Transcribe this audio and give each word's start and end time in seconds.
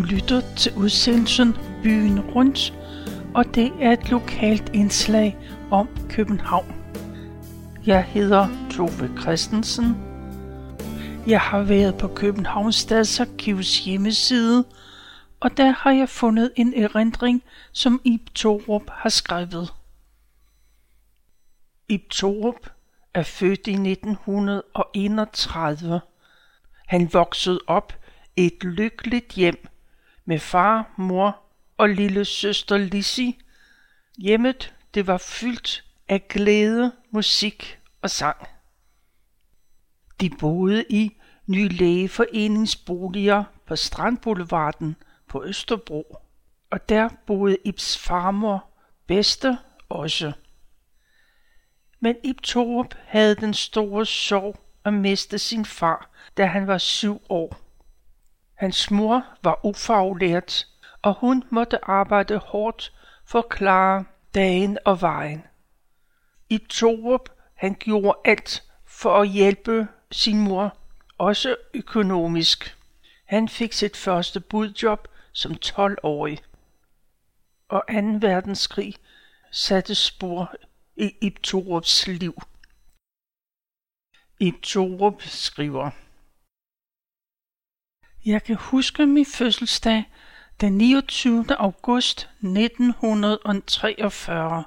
Du 0.00 0.04
lytter 0.04 0.40
til 0.56 0.72
udsendelsen 0.76 1.56
Byen 1.82 2.20
Rundt, 2.20 2.74
og 3.34 3.44
det 3.54 3.72
er 3.80 3.92
et 3.92 4.10
lokalt 4.10 4.70
indslag 4.74 5.36
om 5.70 5.88
København. 6.08 6.74
Jeg 7.86 8.04
hedder 8.04 8.48
Tove 8.70 9.10
Christensen. 9.20 9.96
Jeg 11.26 11.40
har 11.40 11.62
været 11.62 11.98
på 11.98 12.08
Københavns 12.08 12.76
Stadsarkivs 12.76 13.84
hjemmeside, 13.84 14.64
og 15.40 15.56
der 15.56 15.70
har 15.70 15.90
jeg 15.90 16.08
fundet 16.08 16.52
en 16.56 16.74
erindring, 16.74 17.42
som 17.72 18.00
Ib 18.04 18.30
Torup 18.34 18.90
har 18.90 19.08
skrevet. 19.08 19.72
Ib 21.88 22.10
Torup 22.10 22.70
er 23.14 23.22
født 23.22 23.66
i 23.66 23.72
1931. 23.72 26.00
Han 26.86 27.08
voksede 27.12 27.60
op 27.66 27.92
i 28.36 28.46
et 28.46 28.64
lykkeligt 28.64 29.32
hjem 29.32 29.66
med 30.30 30.38
far, 30.38 30.94
mor 30.96 31.42
og 31.76 31.88
lille 31.88 32.24
søster 32.24 32.76
Lissi. 32.76 33.38
Hjemmet 34.18 34.74
det 34.94 35.06
var 35.06 35.18
fyldt 35.18 35.84
af 36.08 36.28
glæde, 36.28 36.92
musik 37.10 37.78
og 38.02 38.10
sang. 38.10 38.36
De 40.20 40.30
boede 40.30 40.84
i 40.90 41.16
Ny 41.46 41.78
Lægeforeningsboliger 41.78 43.44
på 43.66 43.76
Strandboulevarden 43.76 44.96
på 45.28 45.44
Østerbro, 45.44 46.16
og 46.70 46.88
der 46.88 47.08
boede 47.26 47.56
Ibs 47.64 47.98
farmor 47.98 48.64
Bedste 49.06 49.58
også. 49.88 50.32
Men 52.00 52.16
Ib 52.24 52.40
Torup 52.42 52.94
havde 53.04 53.34
den 53.34 53.54
store 53.54 54.06
sorg 54.06 54.56
at 54.84 54.94
miste 54.94 55.38
sin 55.38 55.64
far, 55.64 56.10
da 56.36 56.46
han 56.46 56.66
var 56.66 56.78
syv 56.78 57.22
år. 57.28 57.69
Hans 58.60 58.90
mor 58.90 59.24
var 59.42 59.66
ufaglært, 59.66 60.68
og 61.02 61.14
hun 61.14 61.44
måtte 61.50 61.84
arbejde 61.84 62.36
hårdt 62.36 62.92
for 63.24 63.38
at 63.38 63.48
klare 63.48 64.04
dagen 64.34 64.78
og 64.84 65.00
vejen. 65.00 65.46
Ib 66.48 66.68
Torup, 66.68 67.28
han 67.54 67.74
gjorde 67.74 68.18
alt 68.24 68.64
for 68.86 69.20
at 69.20 69.28
hjælpe 69.28 69.88
sin 70.10 70.40
mor, 70.40 70.76
også 71.18 71.56
økonomisk. 71.74 72.76
Han 73.24 73.48
fik 73.48 73.72
sit 73.72 73.96
første 73.96 74.40
budjob 74.40 75.08
som 75.32 75.52
12-årig. 75.64 76.38
Og 77.68 77.82
2. 77.88 77.94
verdenskrig 78.20 78.94
satte 79.50 79.94
spor 79.94 80.54
i 80.96 81.16
Ib 81.20 81.38
Torups 81.42 82.06
liv. 82.06 82.42
Ib 84.40 84.62
Torup 84.62 85.22
skriver 85.22 85.90
jeg 88.24 88.44
kan 88.44 88.56
huske 88.56 89.06
min 89.06 89.26
fødselsdag 89.26 90.04
den 90.60 90.78
29. 90.78 91.46
august 91.58 92.28
1943. 92.42 94.64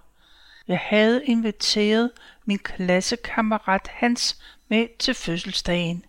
Jeg 0.67 0.79
havde 0.79 1.25
inviteret 1.25 2.11
min 2.45 2.59
klassekammerat 2.59 3.87
Hans 3.87 4.41
med 4.67 4.87
til 4.99 5.13
fødselsdagen. 5.13 6.05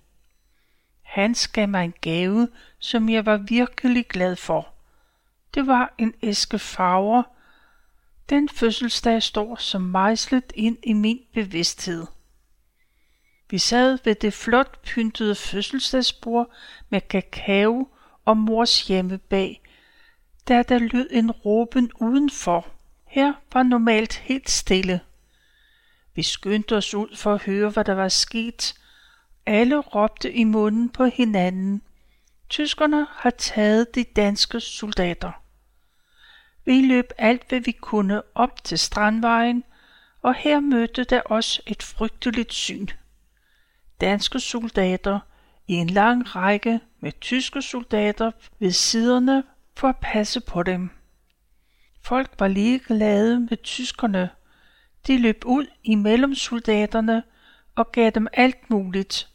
Hans 1.02 1.48
gav 1.48 1.68
mig 1.68 1.84
en 1.84 1.94
gave, 2.00 2.48
som 2.78 3.08
jeg 3.08 3.26
var 3.26 3.36
virkelig 3.36 4.06
glad 4.06 4.36
for. 4.36 4.68
Det 5.54 5.66
var 5.66 5.94
en 5.98 6.14
æske 6.22 6.58
farver. 6.58 7.22
Den 8.28 8.48
fødselsdag 8.48 9.22
står 9.22 9.56
som 9.56 9.82
mejslet 9.82 10.52
ind 10.54 10.78
i 10.82 10.92
min 10.92 11.20
bevidsthed. 11.34 12.06
Vi 13.50 13.58
sad 13.58 13.98
ved 14.04 14.14
det 14.14 14.32
flot 14.32 14.82
pyntede 14.82 15.34
fødselsdagsbord 15.34 16.50
med 16.88 17.00
kakao 17.00 17.88
og 18.24 18.36
mors 18.36 18.86
hjemme 18.86 19.18
bag, 19.18 19.60
da 20.48 20.62
der 20.62 20.78
lød 20.78 21.08
en 21.10 21.30
råben 21.30 21.90
udenfor. 22.00 22.66
Her 23.06 23.32
var 23.52 23.62
normalt 23.62 24.14
helt 24.14 24.50
stille. 24.50 25.00
Vi 26.14 26.22
skyndte 26.22 26.76
os 26.76 26.94
ud 26.94 27.16
for 27.16 27.34
at 27.34 27.42
høre, 27.42 27.70
hvad 27.70 27.84
der 27.84 27.94
var 27.94 28.08
sket. 28.08 28.74
Alle 29.46 29.78
råbte 29.78 30.32
i 30.32 30.44
munden 30.44 30.88
på 30.88 31.04
hinanden. 31.04 31.82
Tyskerne 32.48 33.06
har 33.10 33.30
taget 33.30 33.94
de 33.94 34.04
danske 34.04 34.60
soldater. 34.60 35.32
Vi 36.64 36.80
løb 36.80 37.12
alt, 37.18 37.48
hvad 37.48 37.60
vi 37.60 37.72
kunne 37.72 38.22
op 38.34 38.64
til 38.64 38.78
Strandvejen, 38.78 39.64
og 40.22 40.34
her 40.34 40.60
mødte 40.60 41.04
der 41.04 41.20
os 41.24 41.60
et 41.66 41.82
frygteligt 41.82 42.52
syn. 42.52 42.86
Danske 44.00 44.40
soldater 44.40 45.20
i 45.68 45.72
en 45.72 45.90
lang 45.90 46.36
række 46.36 46.80
med 47.00 47.12
tyske 47.20 47.62
soldater 47.62 48.30
ved 48.58 48.70
siderne 48.70 49.44
for 49.76 49.88
at 49.88 49.96
passe 50.02 50.40
på 50.40 50.62
dem. 50.62 50.90
Folk 52.02 52.30
var 52.38 52.48
lige 52.48 52.78
glade 52.78 53.40
med 53.40 53.62
tyskerne. 53.62 54.30
De 55.06 55.18
løb 55.18 55.42
ud 55.46 55.66
imellem 55.84 56.34
soldaterne 56.34 57.22
og 57.74 57.92
gav 57.92 58.10
dem 58.10 58.26
alt 58.32 58.70
muligt. 58.70 59.28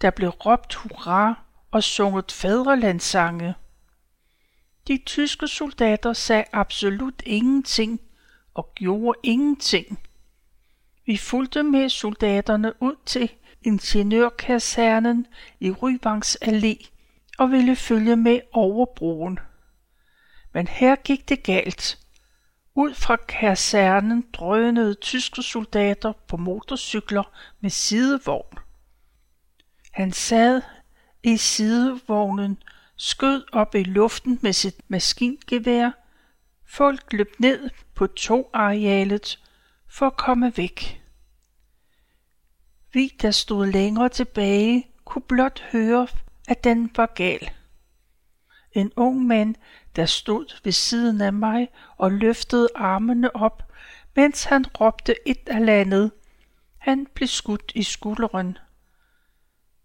Der 0.00 0.10
blev 0.10 0.28
råbt 0.28 0.74
hurra 0.74 1.44
og 1.70 1.82
sunget 1.82 2.32
fædrelandssange. 2.32 3.54
De 4.88 5.02
tyske 5.06 5.48
soldater 5.48 6.12
sagde 6.12 6.44
absolut 6.52 7.22
ingenting 7.26 8.00
og 8.54 8.72
gjorde 8.74 9.18
ingenting. 9.22 9.98
Vi 11.06 11.16
fulgte 11.16 11.62
med 11.62 11.88
soldaterne 11.88 12.82
ud 12.82 12.94
til 13.06 13.30
ingeniørkasernen 13.64 15.26
i 15.60 15.70
Ryvangs 15.70 16.36
Allé 16.44 16.88
og 17.38 17.50
ville 17.50 17.76
følge 17.76 18.16
med 18.16 18.40
over 18.52 18.86
broen. 18.96 19.38
Men 20.52 20.66
her 20.68 20.96
gik 20.96 21.28
det 21.28 21.42
galt. 21.42 21.98
Ud 22.74 22.94
fra 22.94 23.16
kasernen 23.16 24.26
drønede 24.32 24.94
tyske 24.94 25.42
soldater 25.42 26.12
på 26.28 26.36
motorcykler 26.36 27.22
med 27.60 27.70
sidevogn. 27.70 28.58
Han 29.90 30.12
sad 30.12 30.62
i 31.22 31.36
sidevognen, 31.36 32.62
skød 32.96 33.44
op 33.52 33.74
i 33.74 33.82
luften 33.82 34.38
med 34.42 34.52
sit 34.52 34.80
maskingevær. 34.88 35.90
Folk 36.66 37.12
løb 37.12 37.34
ned 37.38 37.70
på 37.94 38.06
togarealet 38.06 39.40
for 39.88 40.06
at 40.06 40.16
komme 40.16 40.52
væk. 40.56 41.03
Vi, 42.94 43.12
der 43.22 43.30
stod 43.30 43.66
længere 43.66 44.08
tilbage, 44.08 44.86
kunne 45.04 45.22
blot 45.22 45.60
høre, 45.72 46.08
at 46.48 46.64
den 46.64 46.90
var 46.96 47.12
gal. 47.14 47.50
En 48.72 48.92
ung 48.96 49.26
mand, 49.26 49.54
der 49.96 50.06
stod 50.06 50.60
ved 50.64 50.72
siden 50.72 51.20
af 51.20 51.32
mig 51.32 51.68
og 51.96 52.12
løftede 52.12 52.68
armene 52.74 53.36
op, 53.36 53.72
mens 54.16 54.44
han 54.44 54.64
råbte 54.80 55.28
et 55.28 55.40
eller 55.46 55.72
andet. 55.72 56.12
Han 56.78 57.06
blev 57.14 57.28
skudt 57.28 57.72
i 57.74 57.82
skulderen. 57.82 58.58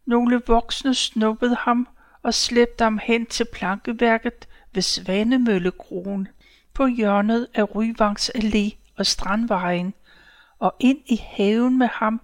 Nogle 0.06 0.42
voksne 0.48 0.96
snuppede 0.96 1.56
ham 1.56 1.88
og 2.24 2.34
slæbte 2.34 2.84
ham 2.84 3.00
hen 3.04 3.26
til 3.26 3.46
plankeværket 3.54 4.48
ved 4.74 4.82
Svanemøllekroen 4.82 6.28
på 6.74 6.88
hjørnet 6.88 7.48
af 7.54 7.76
Ryvangs 7.76 8.32
Allé 8.36 8.76
og 8.98 9.06
Strandvejen 9.06 9.94
og 10.60 10.76
ind 10.80 11.00
i 11.06 11.16
haven 11.16 11.78
med 11.78 11.88
ham, 11.88 12.22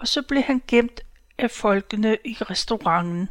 og 0.00 0.08
så 0.08 0.22
blev 0.22 0.42
han 0.42 0.62
gemt 0.68 1.00
af 1.38 1.50
folkene 1.50 2.18
i 2.24 2.32
restauranten. 2.32 3.28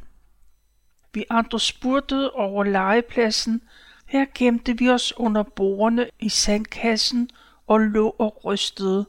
Vi 1.14 1.26
andre 1.30 1.60
spurtede 1.60 2.32
over 2.32 2.64
legepladsen. 2.64 3.62
Her 4.06 4.26
gemte 4.36 4.78
vi 4.78 4.90
os 4.90 5.14
under 5.18 5.44
bordene 5.44 6.10
i 6.20 6.30
sandkassen 6.30 7.30
og 7.68 7.80
lå 7.80 8.16
og 8.20 8.46
rystede. 8.46 9.08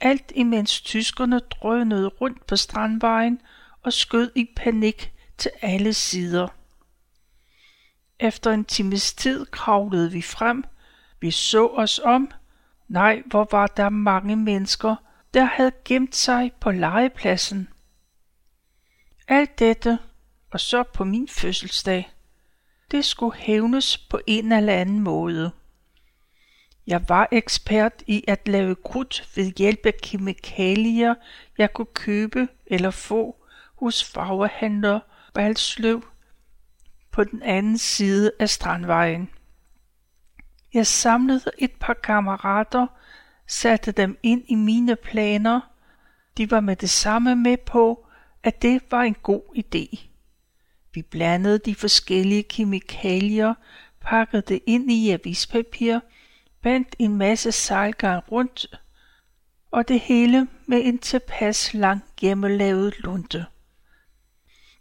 Alt 0.00 0.32
imens 0.34 0.80
tyskerne 0.80 1.38
drønede 1.38 2.08
rundt 2.08 2.46
på 2.46 2.56
strandvejen 2.56 3.40
og 3.82 3.92
skød 3.92 4.30
i 4.34 4.48
panik 4.56 5.12
til 5.38 5.50
alle 5.62 5.94
sider. 5.94 6.48
Efter 8.20 8.50
en 8.50 8.64
times 8.64 9.14
tid 9.14 9.46
kravlede 9.46 10.12
vi 10.12 10.22
frem. 10.22 10.64
Vi 11.20 11.30
så 11.30 11.66
os 11.66 11.98
om. 11.98 12.30
Nej, 12.88 13.22
hvor 13.26 13.48
var 13.50 13.66
der 13.66 13.88
mange 13.88 14.36
mennesker, 14.36 14.96
der 15.36 15.44
havde 15.44 15.72
gemt 15.84 16.16
sig 16.16 16.52
på 16.60 16.70
legepladsen. 16.70 17.68
Alt 19.28 19.58
dette, 19.58 19.98
og 20.50 20.60
så 20.60 20.82
på 20.82 21.04
min 21.04 21.28
fødselsdag, 21.28 22.10
det 22.90 23.04
skulle 23.04 23.36
hævnes 23.36 23.98
på 23.98 24.20
en 24.26 24.52
eller 24.52 24.72
anden 24.72 25.00
måde. 25.00 25.50
Jeg 26.86 27.08
var 27.08 27.28
ekspert 27.32 27.92
i 28.06 28.24
at 28.28 28.48
lave 28.48 28.74
krudt 28.74 29.30
ved 29.36 29.44
hjælp 29.44 29.86
af 29.86 29.94
kemikalier, 30.02 31.14
jeg 31.58 31.72
kunne 31.72 31.94
købe 31.94 32.48
eller 32.66 32.90
få 32.90 33.46
hos 33.78 34.04
farvehandler 34.04 35.00
Balsløv 35.34 36.04
på 37.10 37.24
den 37.24 37.42
anden 37.42 37.78
side 37.78 38.32
af 38.40 38.50
Strandvejen. 38.50 39.30
Jeg 40.74 40.86
samlede 40.86 41.50
et 41.58 41.72
par 41.80 41.94
kammerater, 41.94 42.86
satte 43.46 43.92
dem 43.92 44.18
ind 44.22 44.44
i 44.48 44.54
mine 44.54 44.96
planer. 44.96 45.60
De 46.36 46.50
var 46.50 46.60
med 46.60 46.76
det 46.76 46.90
samme 46.90 47.36
med 47.36 47.56
på, 47.56 48.06
at 48.42 48.62
det 48.62 48.82
var 48.90 49.02
en 49.02 49.16
god 49.22 49.42
idé. 49.56 50.06
Vi 50.94 51.02
blandede 51.02 51.58
de 51.58 51.74
forskellige 51.74 52.42
kemikalier, 52.42 53.54
pakkede 54.00 54.42
det 54.42 54.60
ind 54.66 54.92
i 54.92 55.10
avispapir, 55.10 56.00
bandt 56.62 56.96
en 56.98 57.16
masse 57.16 57.52
sejlgarn 57.52 58.22
rundt, 58.32 58.66
og 59.70 59.88
det 59.88 60.00
hele 60.00 60.48
med 60.66 60.80
en 60.84 60.98
tilpas 60.98 61.74
lang 61.74 62.04
hjemmelavet 62.20 62.94
lunte. 62.98 63.46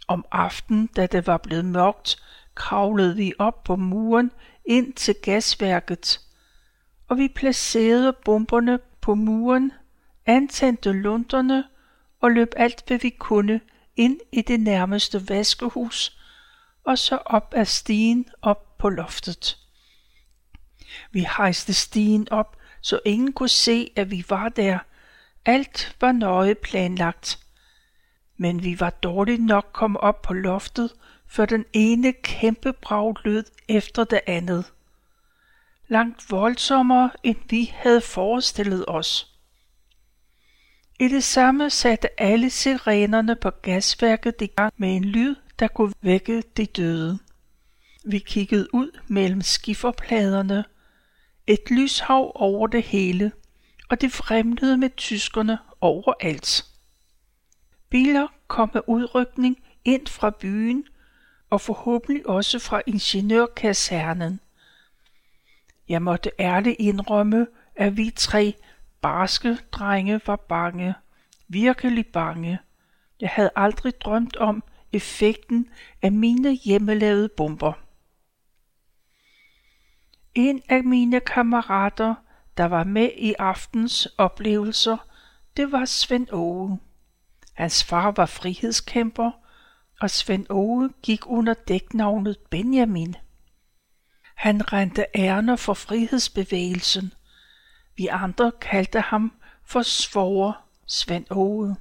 Om 0.07 0.25
aftenen, 0.31 0.88
da 0.88 1.07
det 1.07 1.27
var 1.27 1.38
blevet 1.38 1.65
mørkt, 1.65 2.23
kravlede 2.56 3.15
vi 3.15 3.33
op 3.39 3.63
på 3.63 3.75
muren 3.75 4.31
ind 4.65 4.94
til 4.94 5.15
gasværket, 5.23 6.21
og 7.07 7.17
vi 7.17 7.27
placerede 7.27 8.13
bomberne 8.25 8.79
på 9.01 9.15
muren, 9.15 9.71
antændte 10.25 10.91
lunderne 10.91 11.63
og 12.21 12.31
løb 12.31 12.53
alt, 12.57 12.83
hvad 12.87 12.97
vi 12.97 13.09
kunne, 13.09 13.61
ind 13.95 14.19
i 14.31 14.41
det 14.41 14.59
nærmeste 14.59 15.29
vaskehus, 15.29 16.19
og 16.83 16.97
så 16.97 17.17
op 17.25 17.53
ad 17.57 17.65
stigen 17.65 18.25
op 18.41 18.77
på 18.77 18.89
loftet. 18.89 19.57
Vi 21.11 21.27
hejste 21.37 21.73
stigen 21.73 22.27
op, 22.31 22.57
så 22.81 22.99
ingen 23.05 23.33
kunne 23.33 23.49
se, 23.49 23.91
at 23.95 24.11
vi 24.11 24.25
var 24.29 24.49
der. 24.49 24.79
Alt 25.45 25.95
var 26.01 26.11
nøje 26.11 26.55
planlagt. 26.55 27.39
Men 28.37 28.63
vi 28.63 28.79
var 28.79 28.89
dårligt 28.89 29.43
nok 29.43 29.69
kommet 29.73 30.01
op 30.01 30.21
på 30.21 30.33
loftet, 30.33 30.93
før 31.27 31.45
den 31.45 31.65
ene 31.73 32.13
kæmpe 32.13 32.73
brag 32.73 33.15
lød 33.23 33.43
efter 33.67 34.03
det 34.03 34.19
andet. 34.27 34.71
Langt 35.87 36.31
voldsommere, 36.31 37.11
end 37.23 37.37
vi 37.49 37.73
havde 37.75 38.01
forestillet 38.01 38.85
os. 38.87 39.35
I 40.99 41.07
det 41.07 41.23
samme 41.23 41.69
satte 41.69 42.21
alle 42.21 42.49
sirenerne 42.49 43.35
på 43.35 43.49
gasværket 43.49 44.41
i 44.41 44.47
gang 44.47 44.73
med 44.77 44.95
en 44.95 45.05
lyd, 45.05 45.35
der 45.59 45.67
kunne 45.67 45.93
vække 46.01 46.43
de 46.57 46.65
døde. 46.65 47.19
Vi 48.05 48.19
kiggede 48.19 48.67
ud 48.73 48.99
mellem 49.07 49.41
skifferpladerne. 49.41 50.65
Et 51.47 51.71
lyshav 51.71 52.31
over 52.35 52.67
det 52.67 52.83
hele, 52.83 53.31
og 53.89 54.01
det 54.01 54.11
fremlede 54.11 54.77
med 54.77 54.89
tyskerne 54.97 55.57
overalt. 55.81 56.65
Biler 57.89 58.27
kom 58.47 58.71
med 58.73 58.81
udrykning 58.88 59.63
ind 59.85 60.07
fra 60.07 60.29
byen, 60.29 60.88
og 61.49 61.61
forhåbentlig 61.61 62.29
også 62.29 62.59
fra 62.59 62.81
ingeniørkasernen. 62.88 64.39
Jeg 65.89 66.01
måtte 66.01 66.31
ærligt 66.39 66.75
indrømme, 66.79 67.47
at 67.75 67.97
vi 67.97 68.11
tre 68.15 68.55
barske 69.01 69.57
drenge 69.71 70.21
var 70.25 70.35
bange, 70.35 70.93
virkelig 71.47 72.07
bange. 72.07 72.59
Jeg 73.21 73.29
havde 73.29 73.49
aldrig 73.55 74.01
drømt 74.01 74.35
om 74.35 74.63
effekten 74.93 75.69
af 76.01 76.11
mine 76.11 76.53
hjemmelavede 76.53 77.29
bomber. 77.29 77.73
En 80.35 80.61
af 80.69 80.83
mine 80.83 81.19
kammerater, 81.19 82.15
der 82.57 82.65
var 82.65 82.83
med 82.83 83.09
i 83.17 83.33
aftens 83.39 84.07
oplevelser, 84.17 84.97
det 85.57 85.71
var 85.71 85.85
Svend 85.85 86.27
Åge. 86.31 86.79
Hans 87.53 87.83
far 87.83 88.11
var 88.11 88.25
frihedskæmper, 88.25 89.31
og 90.01 90.09
Svend 90.09 90.45
Åge 90.49 90.89
gik 91.03 91.21
under 91.25 91.53
dæknavnet 91.53 92.38
Benjamin. 92.49 93.15
Han 94.35 94.73
rendte 94.73 95.05
ærner 95.15 95.55
for 95.55 95.73
frihedsbevægelsen. 95.73 97.13
Vi 97.95 98.07
andre 98.07 98.51
kaldte 98.61 99.01
ham 99.01 99.33
for 99.63 99.81
svoger 99.81 100.65
Svend 100.87 101.25
Åge. 101.29 101.75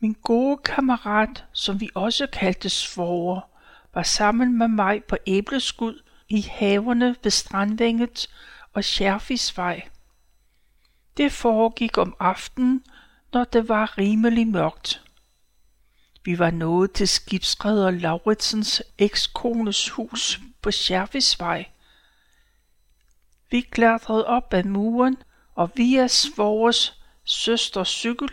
Min 0.00 0.16
gode 0.22 0.56
kammerat, 0.56 1.44
som 1.52 1.80
vi 1.80 1.90
også 1.94 2.26
kaldte 2.26 2.68
svoger, 2.68 3.40
var 3.94 4.02
sammen 4.02 4.58
med 4.58 4.68
mig 4.68 5.04
på 5.04 5.16
æbleskud 5.26 6.02
i 6.28 6.40
haverne 6.40 7.16
ved 7.22 7.30
Strandvænget 7.30 8.28
og 8.72 8.84
Scherfisvej. 8.84 9.88
Det 11.16 11.32
foregik 11.32 11.98
om 11.98 12.16
aftenen, 12.20 12.84
når 13.32 13.44
det 13.44 13.68
var 13.68 13.98
rimelig 13.98 14.48
mørkt. 14.48 15.03
Vi 16.24 16.38
var 16.38 16.50
nået 16.50 16.92
til 16.92 17.08
skibsredder 17.08 17.90
Lauritsens 17.90 18.82
ekskones 18.98 19.90
hus 19.90 20.40
på 20.62 20.70
Scherfisvej. 20.70 21.66
Vi 23.50 23.60
klatrede 23.60 24.26
op 24.26 24.54
ad 24.54 24.64
muren, 24.64 25.16
og 25.54 25.70
via 25.76 26.08
Svores 26.08 27.00
søsters 27.24 27.88
cykel. 27.88 28.28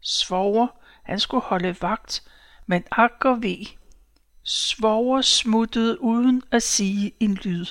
Svoger, 0.00 0.66
han 1.02 1.20
skulle 1.20 1.42
holde 1.44 1.76
vagt, 1.80 2.22
men 2.66 2.84
akker 2.90 3.34
vi. 3.34 3.76
Svoger 4.44 5.20
smuttede 5.20 6.00
uden 6.00 6.42
at 6.50 6.62
sige 6.62 7.12
en 7.20 7.34
lyd. 7.34 7.66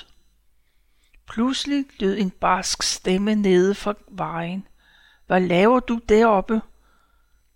Pludselig 1.28 1.84
lød 2.00 2.18
en 2.18 2.30
barsk 2.30 2.82
stemme 2.82 3.34
nede 3.34 3.74
fra 3.74 3.94
vejen. 4.08 4.66
Hvad 5.26 5.40
laver 5.40 5.80
du 5.80 6.00
deroppe? 6.08 6.62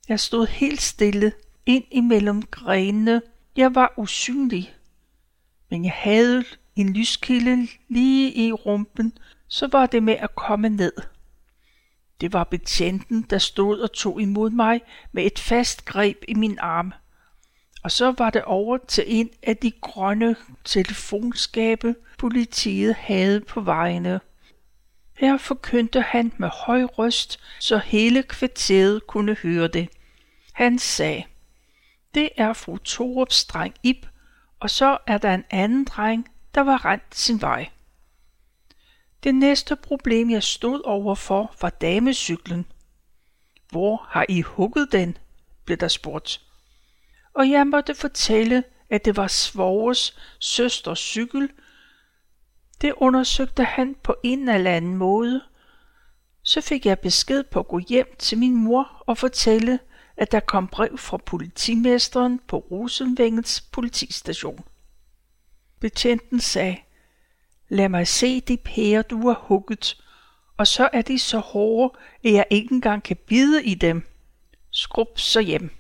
Jeg 0.09 0.21
stod 0.21 0.47
helt 0.47 0.83
stille, 0.83 1.33
ind 1.67 1.85
imellem 1.91 2.43
grenene. 2.43 3.23
Jeg 3.57 3.75
var 3.75 3.95
usynlig. 3.97 4.75
Men 5.71 5.85
jeg 5.85 5.93
havde 5.93 6.45
en 6.77 6.93
lyskilde 6.93 7.69
lige 7.89 8.33
i 8.35 8.53
rumpen, 8.53 9.19
så 9.49 9.69
var 9.73 9.87
det 9.87 10.03
med 10.03 10.15
at 10.15 10.35
komme 10.35 10.69
ned. 10.69 10.93
Det 12.21 12.33
var 12.33 12.45
betjenten, 12.45 13.27
der 13.31 13.39
stod 13.39 13.81
og 13.81 13.93
tog 13.93 14.21
imod 14.21 14.51
mig 14.51 14.81
med 15.13 15.27
et 15.27 15.39
fast 15.39 15.85
greb 15.85 16.17
i 16.29 16.35
min 16.35 16.59
arm. 16.61 16.93
Og 17.83 17.91
så 17.91 18.15
var 18.19 18.31
det 18.31 18.45
over 18.45 18.79
til 18.89 19.05
en 19.07 19.31
af 19.43 19.57
de 19.57 19.71
grønne 19.81 20.37
telefonskabe, 20.65 21.95
politiet 22.19 22.95
havde 22.95 23.41
på 23.41 23.61
vejene. 23.61 24.21
Her 25.19 25.39
forkyndte 25.39 26.01
han 26.03 26.33
med 26.39 26.49
høj 26.49 26.83
røst, 26.83 27.41
så 27.61 27.79
hele 27.79 28.23
kvarteret 28.23 29.07
kunne 29.07 29.35
høre 29.35 29.69
det. 29.69 29.89
Han 30.53 30.79
sagde, 30.79 31.25
det 32.15 32.29
er 32.37 32.53
fru 32.53 32.77
Torups 32.77 33.45
dreng 33.45 33.75
Ib, 33.83 34.07
og 34.61 34.71
så 34.71 34.99
er 35.07 35.19
der 35.19 35.35
en 35.35 35.45
anden 35.51 35.85
dreng, 35.85 36.29
der 36.55 36.61
var 36.61 36.85
rent 36.85 37.15
sin 37.15 37.41
vej. 37.41 37.71
Det 39.25 39.35
næste 39.35 39.77
problem, 39.77 40.31
jeg 40.31 40.43
stod 40.43 40.81
overfor, 40.85 41.55
var 41.61 41.71
damecyklen. 41.71 42.67
Hvor 43.71 44.07
har 44.09 44.27
I 44.29 44.41
hugget 44.41 44.93
den? 44.93 45.17
blev 45.65 45.77
der 45.77 45.89
spurgt. 45.89 46.41
Og 47.35 47.51
jeg 47.51 47.67
måtte 47.67 47.95
fortælle, 47.95 48.65
at 48.91 49.05
det 49.05 49.17
var 49.17 49.27
Svores 49.27 50.19
søsters 50.39 50.99
cykel. 50.99 51.51
Det 52.81 52.93
undersøgte 52.97 53.65
han 53.65 53.97
på 54.03 54.17
en 54.23 54.49
eller 54.49 54.71
anden 54.71 54.97
måde. 54.97 55.43
Så 56.43 56.61
fik 56.61 56.87
jeg 56.87 56.99
besked 56.99 57.43
på 57.43 57.59
at 57.59 57.69
gå 57.69 57.79
hjem 57.79 58.17
til 58.19 58.39
min 58.39 58.57
mor 58.57 59.03
og 59.07 59.19
fortælle, 59.19 59.79
at 60.17 60.33
der 60.33 60.41
kom 60.41 60.69
brev 60.69 60.99
fra 60.99 61.17
politimesteren 61.17 62.41
på 62.49 62.59
Rosenvængets 62.59 63.61
politistation. 63.61 64.65
Betjenten 65.81 66.41
sagde, 66.41 66.77
lad 67.69 67.89
mig 67.89 68.07
se 68.09 68.41
de 68.41 68.57
pærer, 68.57 69.03
du 69.03 69.29
har 69.29 69.41
hugget, 69.43 70.05
og 70.57 70.67
så 70.67 70.89
er 70.93 71.03
de 71.03 71.19
så 71.19 71.39
hårde, 71.39 71.99
at 72.25 72.33
jeg 72.33 72.47
ikke 72.51 72.75
engang 72.75 73.03
kan 73.03 73.17
bide 73.27 73.65
i 73.65 73.75
dem. 73.75 74.03
Skrub 74.71 75.19
så 75.19 75.41
hjem. 75.41 75.71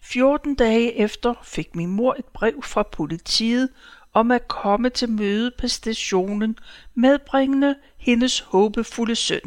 14 0.00 0.54
dage 0.54 0.94
efter 0.94 1.34
fik 1.42 1.74
min 1.74 1.90
mor 1.90 2.16
et 2.18 2.24
brev 2.24 2.62
fra 2.62 2.82
politiet 2.82 3.68
om 4.12 4.30
at 4.30 4.48
komme 4.48 4.90
til 4.90 5.08
møde 5.08 5.52
på 5.58 5.68
stationen 5.68 6.58
medbringende 6.94 7.76
hendes 7.96 8.40
håbefulde 8.40 9.14
søn. 9.14 9.40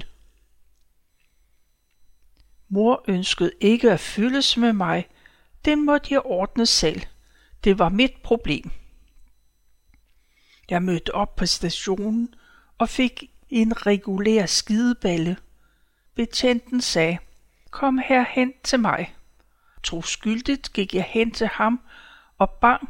Mor 2.69 3.03
ønskede 3.07 3.51
ikke 3.59 3.91
at 3.91 3.99
fyldes 3.99 4.57
med 4.57 4.73
mig. 4.73 5.07
Det 5.65 5.77
måtte 5.77 6.13
jeg 6.13 6.21
ordne 6.25 6.65
selv. 6.65 7.01
Det 7.63 7.79
var 7.79 7.89
mit 7.89 8.13
problem. 8.23 8.71
Jeg 10.69 10.83
mødte 10.83 11.15
op 11.15 11.35
på 11.35 11.45
stationen 11.45 12.33
og 12.77 12.89
fik 12.89 13.31
en 13.49 13.85
regulær 13.85 14.45
skideballe. 14.45 15.37
Betjenten 16.15 16.81
sagde, 16.81 17.17
kom 17.71 17.97
her 17.97 18.25
hen 18.29 18.53
til 18.63 18.79
mig. 18.79 19.15
Troskyldigt 19.83 20.73
gik 20.73 20.95
jeg 20.95 21.05
hen 21.09 21.31
til 21.31 21.47
ham, 21.47 21.81
og 22.37 22.49
bang, 22.49 22.89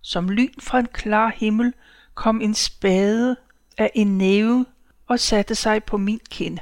som 0.00 0.28
lyn 0.28 0.60
fra 0.60 0.78
en 0.78 0.86
klar 0.86 1.32
himmel, 1.36 1.74
kom 2.14 2.40
en 2.40 2.54
spade 2.54 3.36
af 3.78 3.90
en 3.94 4.18
næve 4.18 4.66
og 5.06 5.20
satte 5.20 5.54
sig 5.54 5.84
på 5.84 5.96
min 5.96 6.20
kind. 6.30 6.58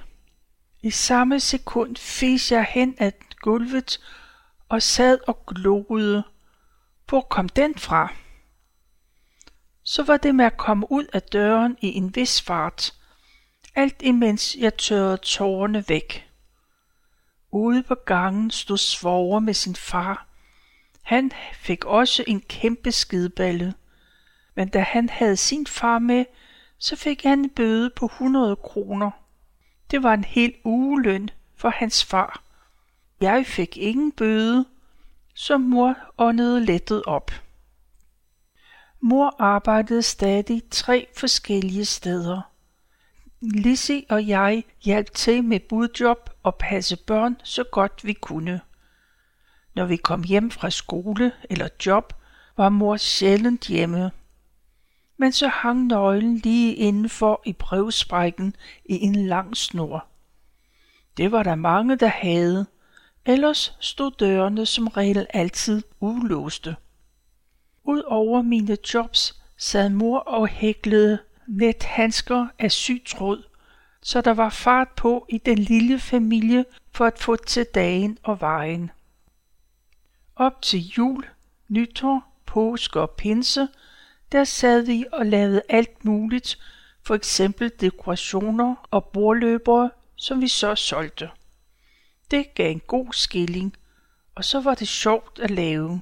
I 0.82 0.90
samme 0.90 1.40
sekund 1.40 1.96
fes 1.96 2.52
jeg 2.52 2.64
hen 2.64 2.96
ad 2.98 3.12
gulvet 3.40 4.00
og 4.68 4.82
sad 4.82 5.18
og 5.26 5.46
gloede. 5.46 6.24
Hvor 7.08 7.20
kom 7.20 7.48
den 7.48 7.74
fra? 7.74 8.12
Så 9.82 10.02
var 10.02 10.16
det 10.16 10.34
med 10.34 10.44
at 10.44 10.56
komme 10.56 10.92
ud 10.92 11.06
af 11.12 11.22
døren 11.22 11.76
i 11.80 11.86
en 11.86 12.16
vis 12.16 12.42
fart, 12.42 12.94
alt 13.74 14.02
imens 14.02 14.56
jeg 14.58 14.74
tørrede 14.74 15.16
tårerne 15.16 15.84
væk. 15.88 16.28
Ude 17.50 17.82
på 17.82 17.94
gangen 17.94 18.50
stod 18.50 18.78
svoger 18.78 19.40
med 19.40 19.54
sin 19.54 19.76
far. 19.76 20.26
Han 21.02 21.32
fik 21.54 21.84
også 21.84 22.24
en 22.26 22.40
kæmpe 22.40 22.92
skideballe. 22.92 23.74
Men 24.54 24.68
da 24.68 24.80
han 24.80 25.08
havde 25.08 25.36
sin 25.36 25.66
far 25.66 25.98
med, 25.98 26.24
så 26.78 26.96
fik 26.96 27.22
han 27.22 27.38
en 27.38 27.50
bøde 27.50 27.90
på 27.96 28.06
100 28.06 28.56
kroner. 28.56 29.10
Det 29.90 30.02
var 30.02 30.14
en 30.14 30.24
hel 30.24 30.54
ugeløn 30.64 31.30
for 31.56 31.68
hans 31.68 32.04
far. 32.04 32.42
Jeg 33.20 33.46
fik 33.46 33.76
ingen 33.76 34.12
bøde, 34.12 34.66
så 35.34 35.58
mor 35.58 35.94
åndede 36.18 36.64
lettet 36.64 37.02
op. 37.02 37.30
Mor 39.00 39.36
arbejdede 39.38 40.02
stadig 40.02 40.62
tre 40.70 41.06
forskellige 41.16 41.84
steder. 41.84 42.40
Lissy 43.40 44.00
og 44.08 44.28
jeg 44.28 44.64
hjalp 44.82 45.14
til 45.14 45.44
med 45.44 45.60
budjob 45.60 46.30
og 46.42 46.54
passe 46.54 46.96
børn 46.96 47.36
så 47.44 47.64
godt 47.64 48.04
vi 48.04 48.12
kunne. 48.12 48.60
Når 49.74 49.84
vi 49.84 49.96
kom 49.96 50.22
hjem 50.22 50.50
fra 50.50 50.70
skole 50.70 51.32
eller 51.50 51.68
job, 51.86 52.14
var 52.56 52.68
mor 52.68 52.96
sjældent 52.96 53.66
hjemme. 53.66 54.10
Men 55.20 55.32
så 55.32 55.48
hang 55.48 55.86
nøglen 55.86 56.36
lige 56.36 56.74
indenfor 56.74 57.42
i 57.46 57.52
brevsprækken 57.52 58.56
i 58.84 59.00
en 59.00 59.26
lang 59.26 59.56
snor. 59.56 60.06
Det 61.16 61.32
var 61.32 61.42
der 61.42 61.54
mange, 61.54 61.96
der 61.96 62.06
havde. 62.06 62.66
Ellers 63.26 63.76
stod 63.80 64.10
dørene 64.10 64.66
som 64.66 64.86
regel 64.88 65.26
altid 65.30 65.82
ulåste. 66.00 66.76
Udover 67.84 68.42
mine 68.42 68.76
jobs 68.94 69.42
sad 69.56 69.88
mor 69.88 70.18
og 70.18 70.48
hæklede 70.48 71.18
net 71.46 71.82
handsker 71.82 72.46
af 72.58 72.72
sygtråd, 72.72 73.42
så 74.02 74.20
der 74.20 74.34
var 74.34 74.48
fart 74.48 74.88
på 74.88 75.26
i 75.28 75.38
den 75.38 75.58
lille 75.58 75.98
familie 75.98 76.64
for 76.92 77.04
at 77.04 77.18
få 77.18 77.36
til 77.36 77.66
dagen 77.74 78.18
og 78.22 78.40
vejen. 78.40 78.90
Op 80.36 80.62
til 80.62 80.80
jul, 80.80 81.24
nytår, 81.68 82.40
påske 82.46 83.00
og 83.00 83.10
pinse, 83.10 83.68
der 84.32 84.44
sad 84.44 84.82
vi 84.82 85.04
og 85.12 85.26
lavede 85.26 85.62
alt 85.68 86.04
muligt, 86.04 86.58
for 87.02 87.14
eksempel 87.14 87.72
dekorationer 87.80 88.88
og 88.90 89.04
bordløbere, 89.04 89.90
som 90.16 90.40
vi 90.40 90.48
så 90.48 90.74
solgte. 90.74 91.30
Det 92.30 92.54
gav 92.54 92.70
en 92.70 92.82
god 92.86 93.12
skilling, 93.12 93.76
og 94.34 94.44
så 94.44 94.60
var 94.60 94.74
det 94.74 94.88
sjovt 94.88 95.40
at 95.42 95.50
lave, 95.50 96.00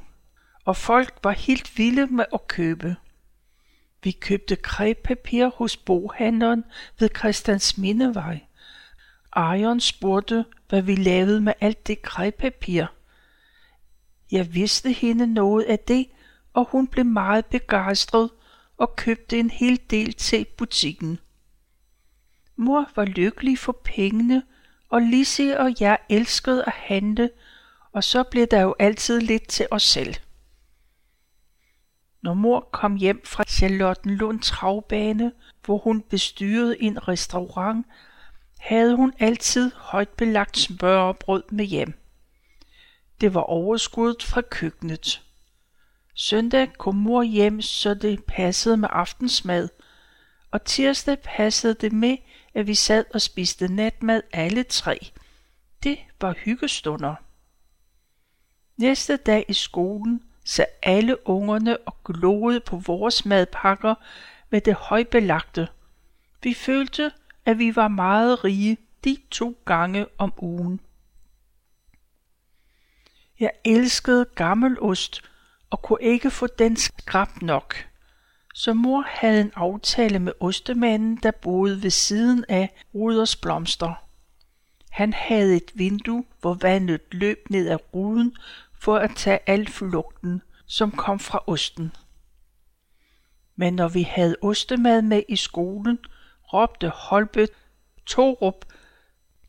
og 0.65 0.77
folk 0.77 1.19
var 1.23 1.31
helt 1.31 1.79
vilde 1.79 2.07
med 2.07 2.25
at 2.35 2.49
købe. 2.49 2.97
Vi 4.03 4.11
købte 4.11 4.57
krebpapir 4.57 5.51
hos 5.55 5.77
bohandleren 5.77 6.65
ved 6.99 7.09
Christians 7.19 7.79
Mindevej. 7.79 8.41
Ejeren 9.37 9.81
spurgte, 9.81 10.45
hvad 10.69 10.83
vi 10.83 10.95
lavede 10.95 11.41
med 11.41 11.53
alt 11.61 11.87
det 11.87 12.03
krebpapir. 12.03 12.87
Jeg 14.31 14.55
vidste 14.55 14.93
hende 14.93 15.27
noget 15.27 15.65
af 15.65 15.79
det, 15.79 16.07
og 16.57 16.69
hun 16.71 16.87
blev 16.87 17.05
meget 17.05 17.47
begejstret 17.47 18.31
og 18.77 18.97
købte 18.97 19.39
en 19.39 19.51
hel 19.51 19.81
del 19.91 20.13
til 20.13 20.47
butikken. 20.59 21.19
Mor 22.57 22.91
var 22.97 23.05
lykkelig 23.05 23.59
for 23.59 23.81
pengene, 23.85 24.43
og 24.89 25.03
Lise 25.03 25.61
og 25.61 25.75
jeg 25.81 25.99
elskede 26.09 26.65
at 26.65 26.73
handle, 26.73 27.31
og 27.93 28.05
så 28.05 28.23
blev 28.23 28.47
der 28.47 28.61
jo 28.61 28.75
altid 28.79 29.21
lidt 29.21 29.49
til 29.49 29.67
os 29.71 29.83
selv. 29.83 30.15
Når 32.23 32.35
mor 32.35 32.69
kom 32.73 32.97
hjem 32.97 33.23
fra 33.25 33.45
Charlottenlund 33.45 34.41
travbane, 34.41 35.33
hvor 35.65 35.79
hun 35.79 36.01
bestyrede 36.01 36.83
en 36.83 37.09
restaurant, 37.09 37.87
havde 38.59 38.97
hun 38.97 39.13
altid 39.19 39.71
højt 39.75 40.09
belagt 40.09 40.59
smørbrød 40.59 41.43
med 41.51 41.65
hjem. 41.65 41.95
Det 43.21 43.35
var 43.35 43.41
overskuddet 43.41 44.23
fra 44.23 44.41
køkkenet. 44.41 45.26
Søndag 46.19 46.73
kom 46.79 46.95
mor 46.95 47.23
hjem, 47.23 47.61
så 47.61 47.95
det 47.95 48.25
passede 48.25 48.77
med 48.77 48.89
aftensmad, 48.93 49.69
og 50.51 50.65
tirsdag 50.65 51.19
passede 51.19 51.75
det 51.75 51.93
med, 51.93 52.17
at 52.55 52.67
vi 52.67 52.75
sad 52.75 53.05
og 53.15 53.21
spiste 53.21 53.69
natmad 53.69 54.23
alle 54.33 54.63
tre. 54.63 55.11
Det 55.83 55.99
var 56.21 56.35
hyggestunder. 56.39 57.15
Næste 58.77 59.17
dag 59.17 59.45
i 59.49 59.53
skolen 59.53 60.23
sad 60.45 60.65
alle 60.83 61.29
ungerne 61.29 61.79
og 61.79 61.97
gloede 62.05 62.61
på 62.61 62.77
vores 62.77 63.25
madpakker 63.25 63.95
med 64.51 64.61
det 64.61 64.75
højbelagte. 64.75 65.69
Vi 66.43 66.55
følte, 66.55 67.13
at 67.45 67.59
vi 67.59 67.77
var 67.77 67.89
meget 67.89 68.45
rige 68.45 68.77
de 69.05 69.17
to 69.31 69.59
gange 69.65 70.07
om 70.19 70.33
ugen. 70.39 70.81
Jeg 73.41 73.51
elskede 73.65 74.25
gammelost 74.35 75.23
og 75.77 75.83
kunne 75.83 76.03
ikke 76.03 76.31
få 76.31 76.47
den 76.47 76.77
skrab 76.77 77.43
nok. 77.43 77.77
Så 78.55 78.75
mor 78.75 79.05
havde 79.09 79.41
en 79.41 79.53
aftale 79.55 80.19
med 80.19 80.33
ostemanden, 80.41 81.17
der 81.23 81.31
boede 81.31 81.83
ved 81.83 81.91
siden 81.91 82.45
af 82.49 82.75
Ruders 82.95 83.37
blomster. 83.37 83.95
Han 84.91 85.13
havde 85.13 85.57
et 85.57 85.73
vindue, 85.75 86.25
hvor 86.41 86.55
vandet 86.55 87.01
løb 87.13 87.47
ned 87.51 87.69
ad 87.69 87.79
ruden 87.95 88.37
for 88.81 88.97
at 88.97 89.11
tage 89.17 89.39
al 89.47 89.69
flugten, 89.69 90.43
som 90.67 90.91
kom 90.91 91.19
fra 91.19 91.43
osten. 91.47 91.93
Men 93.57 93.75
når 93.75 93.89
vi 93.89 94.03
havde 94.03 94.37
ostemad 94.43 95.03
med 95.03 95.23
i 95.29 95.37
skolen, 95.37 95.99
råbte 96.53 96.89
Holbøt 96.89 97.51
Torup, 98.07 98.65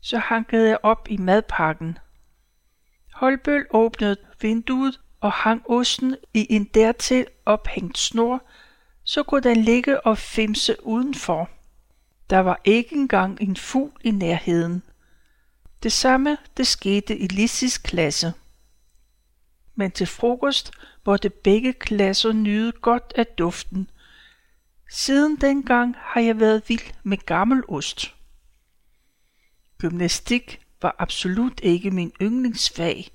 så 0.00 0.18
hankede 0.18 0.68
jeg 0.68 0.78
op 0.82 1.06
i 1.10 1.16
madpakken. 1.16 1.98
Holbøl 3.14 3.66
åbnede 3.70 4.16
vinduet 4.40 5.00
og 5.20 5.32
hang 5.32 5.62
osten 5.70 6.16
i 6.34 6.46
en 6.50 6.64
dertil 6.64 7.26
ophængt 7.46 7.98
snor, 7.98 8.42
så 9.04 9.22
kunne 9.22 9.40
den 9.40 9.56
ligge 9.56 10.00
og 10.00 10.18
femse 10.18 10.76
udenfor. 10.84 11.50
Der 12.30 12.38
var 12.38 12.60
ikke 12.64 12.96
engang 12.96 13.40
en 13.40 13.56
fugl 13.56 13.92
i 14.04 14.10
nærheden. 14.10 14.82
Det 15.82 15.92
samme 15.92 16.38
det 16.56 16.66
skete 16.66 17.18
i 17.18 17.26
Lissis 17.26 17.78
klasse. 17.78 18.32
Men 19.74 19.90
til 19.90 20.06
frokost 20.06 20.70
måtte 21.06 21.30
begge 21.30 21.72
klasser 21.72 22.32
nyde 22.32 22.72
godt 22.72 23.12
af 23.16 23.26
duften. 23.26 23.90
Siden 24.90 25.36
dengang 25.36 25.94
har 25.98 26.20
jeg 26.20 26.40
været 26.40 26.62
vild 26.68 26.94
med 27.02 27.18
gammel 27.18 27.62
ost. 27.68 28.14
Gymnastik 29.78 30.60
var 30.82 30.96
absolut 30.98 31.60
ikke 31.62 31.90
min 31.90 32.12
yndlingsfag. 32.22 33.10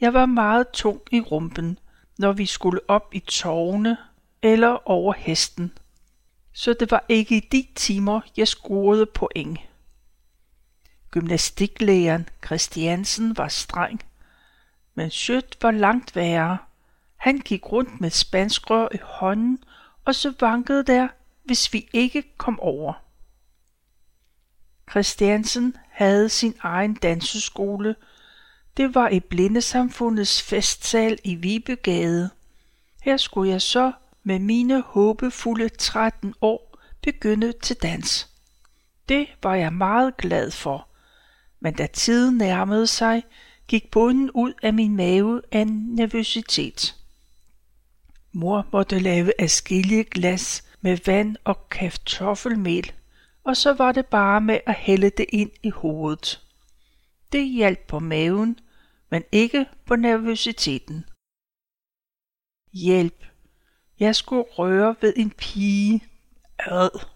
Jeg 0.00 0.14
var 0.14 0.26
meget 0.26 0.68
tung 0.68 1.00
i 1.10 1.20
rumpen, 1.20 1.78
når 2.18 2.32
vi 2.32 2.46
skulle 2.46 2.80
op 2.88 3.14
i 3.14 3.20
tårne 3.20 3.96
eller 4.42 4.88
over 4.88 5.12
hesten. 5.12 5.78
Så 6.52 6.76
det 6.80 6.90
var 6.90 7.04
ikke 7.08 7.36
i 7.36 7.40
de 7.40 7.66
timer, 7.74 8.20
jeg 8.36 8.48
scorede 8.48 9.06
point. 9.06 9.60
Gymnastiklæreren 11.10 12.28
Christiansen 12.46 13.36
var 13.36 13.48
streng, 13.48 14.00
men 14.94 15.10
Schødt 15.10 15.56
var 15.62 15.70
langt 15.70 16.16
værre. 16.16 16.58
Han 17.16 17.38
gik 17.38 17.72
rundt 17.72 18.00
med 18.00 18.10
spanskrør 18.10 18.88
i 18.94 18.98
hånden, 19.02 19.64
og 20.04 20.14
så 20.14 20.34
vankede 20.40 20.84
der, 20.84 21.08
hvis 21.44 21.72
vi 21.72 21.88
ikke 21.92 22.22
kom 22.36 22.60
over. 22.60 22.92
Christiansen 24.90 25.76
havde 25.90 26.28
sin 26.28 26.54
egen 26.60 26.94
danseskole. 26.94 27.96
Det 28.80 28.94
var 28.94 29.08
i 29.08 29.20
Blindesamfundets 29.20 30.42
festsal 30.42 31.18
i 31.24 31.34
Vibegade. 31.34 32.30
Her 33.02 33.16
skulle 33.16 33.50
jeg 33.50 33.62
så 33.62 33.92
med 34.22 34.38
mine 34.38 34.80
håbefulde 34.80 35.68
13 35.68 36.34
år 36.40 36.78
begynde 37.02 37.52
til 37.62 37.76
dans. 37.76 38.28
Det 39.08 39.26
var 39.42 39.54
jeg 39.54 39.72
meget 39.72 40.16
glad 40.16 40.50
for, 40.50 40.88
men 41.60 41.74
da 41.74 41.86
tiden 41.86 42.36
nærmede 42.36 42.86
sig, 42.86 43.22
gik 43.68 43.90
bunden 43.90 44.30
ud 44.30 44.52
af 44.62 44.74
min 44.74 44.96
mave 44.96 45.42
af 45.52 45.66
nervøsitet. 45.66 46.96
Mor 48.32 48.66
måtte 48.72 48.98
lave 48.98 49.32
afskillige 49.38 50.04
glas 50.04 50.64
med 50.80 50.98
vand 51.06 51.36
og 51.44 51.68
kartoffelmel, 51.68 52.92
og 53.44 53.56
så 53.56 53.72
var 53.72 53.92
det 53.92 54.06
bare 54.06 54.40
med 54.40 54.58
at 54.66 54.74
hælde 54.74 55.10
det 55.10 55.26
ind 55.28 55.50
i 55.62 55.70
hovedet. 55.70 56.40
Det 57.32 57.48
hjalp 57.48 57.78
på 57.78 57.98
maven, 57.98 58.58
men 59.10 59.24
ikke 59.32 59.66
på 59.86 59.96
nervøsiteten. 59.96 61.04
Hjælp. 62.72 63.24
Jeg 64.00 64.16
skulle 64.16 64.44
røre 64.50 64.96
ved 65.00 65.12
en 65.16 65.30
pige. 65.30 66.04
Ad. 66.58 67.06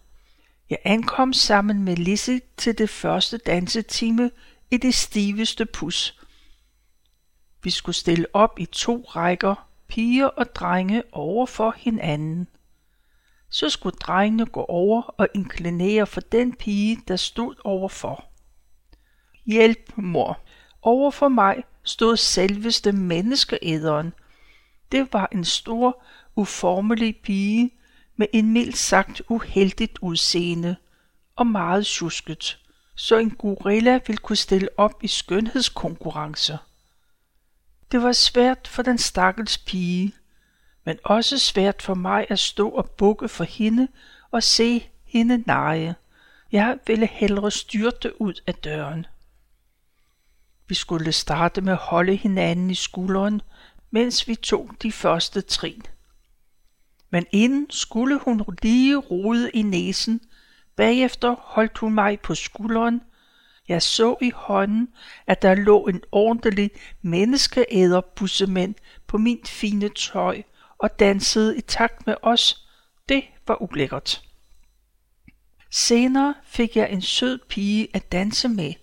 Jeg 0.70 0.78
ankom 0.84 1.32
sammen 1.32 1.84
med 1.84 1.96
Lisse 1.96 2.40
til 2.56 2.78
det 2.78 2.90
første 2.90 3.38
dansetime 3.38 4.30
i 4.70 4.76
det 4.76 4.94
stiveste 4.94 5.66
pus. 5.66 6.20
Vi 7.62 7.70
skulle 7.70 7.96
stille 7.96 8.26
op 8.32 8.58
i 8.58 8.66
to 8.66 9.04
rækker, 9.08 9.68
piger 9.88 10.26
og 10.26 10.54
drenge 10.54 11.02
over 11.12 11.46
for 11.46 11.74
hinanden. 11.76 12.48
Så 13.50 13.70
skulle 13.70 13.96
drengene 13.96 14.46
gå 14.46 14.60
over 14.60 15.02
og 15.02 15.28
inklinere 15.34 16.06
for 16.06 16.20
den 16.20 16.56
pige, 16.56 16.98
der 17.08 17.16
stod 17.16 17.54
overfor. 17.64 18.24
Hjælp, 19.46 19.92
mor. 19.96 20.40
Over 20.86 21.10
for 21.10 21.28
mig 21.28 21.64
stod 21.82 22.16
selveste 22.16 22.92
menneskeæderen. 22.92 24.12
Det 24.92 25.12
var 25.12 25.28
en 25.32 25.44
stor, 25.44 26.02
uformelig 26.36 27.16
pige 27.16 27.70
med 28.16 28.26
en 28.32 28.52
mildt 28.52 28.76
sagt 28.76 29.22
uheldigt 29.28 29.98
udseende 30.00 30.76
og 31.36 31.46
meget 31.46 31.86
tjusket, 31.86 32.58
så 32.94 33.18
en 33.18 33.30
gorilla 33.30 34.00
ville 34.06 34.18
kunne 34.18 34.36
stille 34.36 34.68
op 34.76 35.02
i 35.02 35.08
skønhedskonkurrencer. 35.08 36.58
Det 37.92 38.02
var 38.02 38.12
svært 38.12 38.68
for 38.68 38.82
den 38.82 38.98
stakkels 38.98 39.58
pige, 39.58 40.14
men 40.84 40.98
også 41.04 41.38
svært 41.38 41.82
for 41.82 41.94
mig 41.94 42.26
at 42.28 42.38
stå 42.38 42.68
og 42.68 42.90
bukke 42.90 43.28
for 43.28 43.44
hende 43.44 43.88
og 44.30 44.42
se 44.42 44.88
hende 45.04 45.42
neje. 45.46 45.94
Jeg 46.52 46.78
ville 46.86 47.06
hellere 47.06 47.50
styrte 47.50 48.20
ud 48.20 48.34
af 48.46 48.54
døren. 48.54 49.06
Vi 50.74 50.76
skulle 50.76 51.12
starte 51.12 51.60
med 51.60 51.72
at 51.72 51.78
holde 51.78 52.16
hinanden 52.16 52.70
i 52.70 52.74
skulderen, 52.74 53.42
mens 53.90 54.28
vi 54.28 54.34
tog 54.34 54.70
de 54.82 54.92
første 54.92 55.40
trin. 55.40 55.82
Men 57.10 57.26
inden 57.32 57.66
skulle 57.70 58.18
hun 58.18 58.42
lige 58.62 58.96
rode 58.96 59.50
i 59.50 59.62
næsen, 59.62 60.20
bagefter 60.76 61.36
holdt 61.38 61.78
hun 61.78 61.94
mig 61.94 62.20
på 62.20 62.34
skulderen. 62.34 63.00
Jeg 63.68 63.82
så 63.82 64.16
i 64.22 64.30
hånden, 64.34 64.88
at 65.26 65.42
der 65.42 65.54
lå 65.54 65.86
en 65.86 66.02
ordentlig 66.12 66.70
menneskeæderbussemand 67.02 68.74
på 69.06 69.18
min 69.18 69.40
fine 69.46 69.88
tøj 69.88 70.42
og 70.78 70.98
dansede 70.98 71.58
i 71.58 71.60
takt 71.60 72.06
med 72.06 72.14
os. 72.22 72.68
Det 73.08 73.24
var 73.46 73.62
ulækkert. 73.62 74.22
Senere 75.70 76.34
fik 76.44 76.76
jeg 76.76 76.90
en 76.90 77.02
sød 77.02 77.38
pige 77.48 77.88
at 77.94 78.12
danse 78.12 78.48
med. 78.48 78.74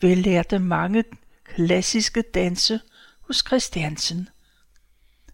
Vi 0.00 0.14
lærte 0.14 0.58
mange 0.58 1.04
klassiske 1.44 2.22
danse 2.22 2.80
hos 3.20 3.42
Christiansen. 3.46 4.28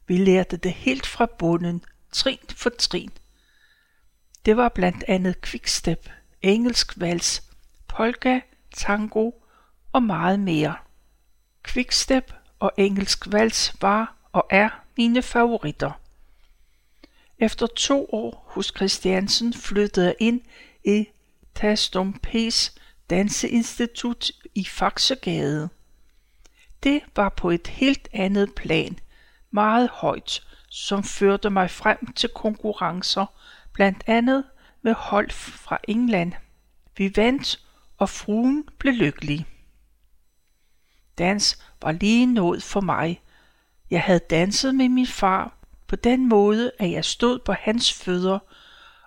Vi 0.07 0.17
lærte 0.17 0.57
det 0.57 0.73
helt 0.73 1.07
fra 1.07 1.27
bunden, 1.39 1.85
trin 2.13 2.39
for 2.49 2.71
trin. 2.71 3.11
Det 4.47 4.57
var 4.57 4.69
blandt 4.69 5.05
andet 5.09 5.41
quickstep, 5.41 6.11
engelsk 6.43 7.01
vals, 7.01 7.43
polka, 7.89 8.41
tango 8.75 9.31
og 9.93 10.03
meget 10.03 10.41
mere. 10.41 10.77
Quickstep 11.65 12.33
og 12.59 12.73
engelsk 12.77 13.33
vals 13.33 13.75
var 13.81 14.17
og 14.33 14.47
er 14.51 14.85
mine 14.97 15.23
favoritter. 15.23 16.01
Efter 17.39 17.67
to 17.67 18.09
år 18.13 18.45
hos 18.49 18.73
Christiansen 18.77 19.55
flyttede 19.55 20.07
jeg 20.07 20.15
ind 20.19 20.41
i 20.85 21.07
Tastum 21.55 22.21
P's 22.27 22.80
Danseinstitut 23.11 24.31
i 24.55 24.65
Faxegade. 24.65 25.69
Det 26.83 27.03
var 27.17 27.29
på 27.29 27.51
et 27.51 27.67
helt 27.67 28.09
andet 28.13 28.55
plan, 28.55 28.99
meget 29.51 29.91
højt, 29.91 30.47
som 30.69 31.05
førte 31.05 31.51
mig 31.51 31.71
frem 31.71 32.13
til 32.13 32.29
konkurrencer, 32.29 33.27
blandt 33.73 34.05
andet 34.07 34.45
med 34.83 34.95
hold 34.95 35.31
fra 35.31 35.79
England. 35.89 36.33
Vi 36.97 37.13
vandt, 37.17 37.61
og 37.99 38.09
fruen 38.09 38.65
blev 38.79 38.95
lykkelig. 38.95 39.47
Dans 41.19 41.63
var 41.83 41.93
lige 41.93 42.27
noget 42.27 42.63
for 42.63 42.81
mig. 42.81 43.23
Jeg 43.91 44.03
havde 44.03 44.21
danset 44.31 44.75
med 44.75 44.89
min 44.89 45.07
far 45.07 45.55
på 45.87 45.97
den 45.97 46.29
måde, 46.29 46.73
at 46.79 46.91
jeg 46.91 47.05
stod 47.05 47.39
på 47.39 47.53
hans 47.53 47.93
fødder, 47.93 48.39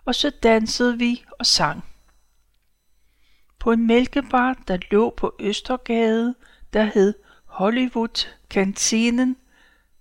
og 0.06 0.16
så 0.16 0.30
dansede 0.30 0.98
vi 0.98 1.24
og 1.40 1.46
sang. 1.46 1.93
På 3.64 3.72
en 3.72 3.88
mælkebar, 3.88 4.58
der 4.68 4.78
lå 4.92 5.14
på 5.18 5.36
Østergade, 5.40 6.36
der 6.74 6.84
hed 6.84 7.14
Hollywood 7.46 8.28
Kantinen, 8.50 9.38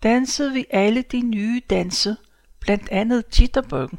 dansede 0.02 0.52
vi 0.52 0.66
alle 0.70 1.02
de 1.02 1.20
nye 1.20 1.62
danse, 1.70 2.16
blandt 2.60 2.88
andet 2.88 3.40
jitterbug. 3.40 3.90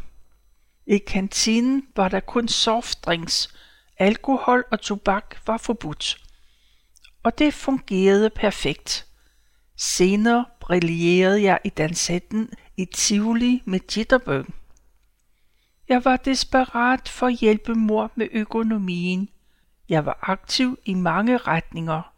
I 0.87 0.97
kantinen 0.97 1.87
var 1.95 2.09
der 2.09 2.19
kun 2.19 2.47
softdrinks, 2.47 3.55
alkohol 3.97 4.63
og 4.71 4.81
tobak 4.81 5.35
var 5.47 5.57
forbudt. 5.57 6.17
Og 7.23 7.39
det 7.39 7.53
fungerede 7.53 8.29
perfekt. 8.29 9.07
Senere 9.77 10.45
brillerede 10.59 11.43
jeg 11.43 11.59
i 11.63 11.69
dansetten 11.69 12.49
i 12.77 12.85
Tivoli 12.85 13.61
med 13.65 13.79
jitterbug. 13.97 14.45
Jeg 15.89 16.05
var 16.05 16.17
desperat 16.17 17.09
for 17.09 17.27
at 17.27 17.33
hjælpe 17.33 17.75
mor 17.75 18.11
med 18.15 18.27
økonomien. 18.31 19.29
Jeg 19.89 20.05
var 20.05 20.19
aktiv 20.21 20.79
i 20.85 20.93
mange 20.93 21.37
retninger. 21.37 22.13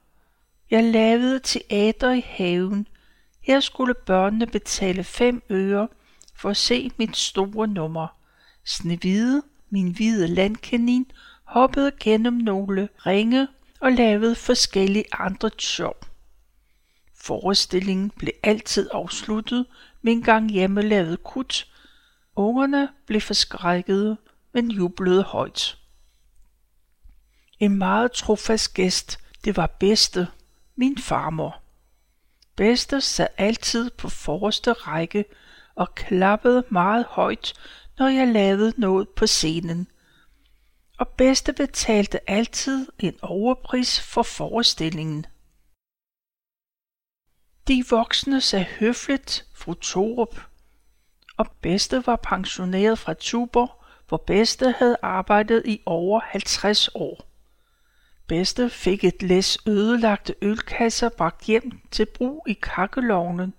Jeg 0.72 0.84
lavede 0.84 1.40
teater 1.40 2.12
i 2.12 2.22
haven. 2.26 2.88
Her 3.42 3.60
skulle 3.60 3.94
børnene 3.94 4.48
betale 4.48 5.04
fem 5.04 5.44
øre 5.52 5.88
for 6.36 6.50
at 6.50 6.58
se 6.58 6.92
mit 6.98 7.18
store 7.18 7.68
nummer. 7.68 8.08
Snevide, 8.66 9.44
min 9.70 9.92
hvide 9.92 10.28
landkanin, 10.28 11.12
hoppede 11.44 11.92
gennem 12.00 12.34
nogle 12.34 12.90
ringe 13.06 13.48
og 13.80 13.92
lavede 13.92 14.36
forskellige 14.36 15.06
andre 15.12 15.50
sjov. 15.58 15.96
Forestillingen 17.16 18.10
blev 18.10 18.32
altid 18.44 18.90
afsluttet 18.94 19.66
med 20.02 20.14
en 20.14 20.24
gang 20.24 20.52
hjemmelavet 20.52 21.24
kut. 21.24 21.72
Ungerne 22.36 22.90
blev 23.06 23.22
forskrækkede, 23.22 24.18
men 24.54 24.72
jublede 24.72 25.24
højt. 25.24 25.78
En 27.66 27.78
meget 27.78 28.12
trofast 28.12 28.74
gæst, 28.74 29.20
det 29.44 29.58
var 29.58 29.68
bedste, 29.68 30.28
min 30.76 30.98
farmor. 30.98 31.62
Bedste 32.56 33.02
sad 33.02 33.28
altid 33.38 33.90
på 33.90 34.10
forreste 34.10 34.74
række 34.74 35.26
og 35.76 35.96
klappede 35.96 36.64
meget 36.70 37.06
højt, 37.06 37.54
når 38.00 38.08
jeg 38.08 38.28
lavede 38.28 38.74
noget 38.78 39.10
på 39.10 39.28
scenen. 39.28 39.88
Og 41.00 41.08
bedste 41.08 41.54
betalte 41.54 42.30
altid 42.30 42.88
en 43.00 43.16
overpris 43.22 44.00
for 44.00 44.24
forestillingen. 44.24 45.26
De 47.68 47.86
voksne 47.90 48.42
sagde 48.42 48.66
høfligt 48.66 49.46
fru 49.56 49.74
Torup, 49.74 50.40
og 51.38 51.48
bedste 51.62 52.08
var 52.08 52.16
pensioneret 52.16 53.00
fra 53.00 53.14
Tuborg, 53.14 53.84
hvor 54.08 54.18
bedste 54.18 54.72
havde 54.72 54.98
arbejdet 55.02 55.62
i 55.66 55.82
over 55.86 56.20
50 56.20 56.90
år. 56.96 57.35
Bedste 58.28 58.70
fik 58.70 59.04
et 59.04 59.24
læs 59.24 59.58
ødelagte 59.68 60.36
ølkasser 60.42 61.10
bragt 61.10 61.46
hjem 61.46 61.80
til 61.92 62.06
brug 62.06 62.46
i 62.48 62.54
kakkelovnen. 62.54 63.54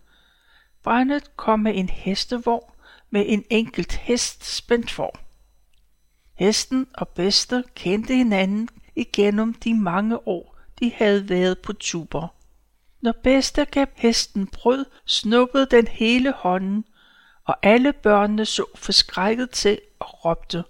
Brændet 0.83 1.37
kom 1.37 1.61
med 1.61 1.73
en 1.75 1.89
hestevogn 1.89 2.71
med 3.11 3.25
en 3.29 3.45
enkelt 3.51 3.93
hest 3.93 4.57
spændt 4.57 4.91
for. 4.91 5.19
Hesten 6.35 6.87
og 6.95 7.09
Bedste 7.09 7.65
kendte 7.75 8.15
hinanden 8.15 8.69
igennem 8.97 9.55
de 9.55 9.75
mange 9.75 10.29
år, 10.29 10.57
de 10.81 10.93
havde 10.95 11.29
været 11.29 11.59
på 11.59 11.73
tuber. 11.73 12.29
Når 13.01 13.13
Bedste 13.13 13.65
gav 13.65 13.87
hesten 13.95 14.47
brød, 14.47 14.85
snuppede 15.05 15.67
den 15.71 15.89
hele 15.89 16.33
hånden, 16.33 16.85
og 17.45 17.57
alle 17.63 17.93
børnene 17.93 18.45
så 18.45 18.65
forskrækket 18.75 19.51
til 19.51 19.81
og 19.99 20.25
råbte, 20.25 20.65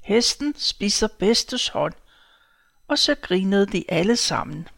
Hesten 0.00 0.54
spiser 0.58 1.08
Bedstes 1.18 1.68
hånd, 1.68 1.94
og 2.88 2.98
så 2.98 3.14
grinede 3.14 3.66
de 3.66 3.84
alle 3.88 4.16
sammen. 4.16 4.68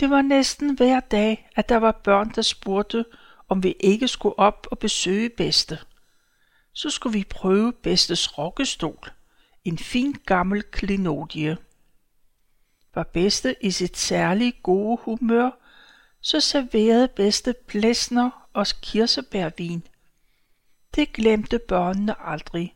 Det 0.00 0.10
var 0.10 0.22
næsten 0.22 0.74
hver 0.74 1.00
dag, 1.00 1.50
at 1.56 1.68
der 1.68 1.76
var 1.76 1.92
børn, 1.92 2.32
der 2.34 2.42
spurgte, 2.42 3.04
om 3.48 3.62
vi 3.62 3.76
ikke 3.80 4.08
skulle 4.08 4.38
op 4.38 4.66
og 4.70 4.78
besøge 4.78 5.28
Bedste. 5.28 5.78
Så 6.72 6.90
skulle 6.90 7.18
vi 7.18 7.24
prøve 7.30 7.72
Bedstes 7.72 8.38
rokkestol, 8.38 9.10
en 9.64 9.78
fin 9.78 10.12
gammel 10.26 10.62
klinodie. 10.62 11.56
Var 12.94 13.02
Bedste 13.02 13.56
i 13.60 13.70
sit 13.70 13.96
særlige 13.96 14.52
gode 14.62 14.98
humør, 15.02 15.50
så 16.20 16.40
serverede 16.40 17.08
Bedste 17.08 17.54
plæsner 17.66 18.48
og 18.52 18.66
kirsebærvin. 18.82 19.82
Det 20.94 21.12
glemte 21.12 21.58
børnene 21.58 22.26
aldrig, 22.26 22.75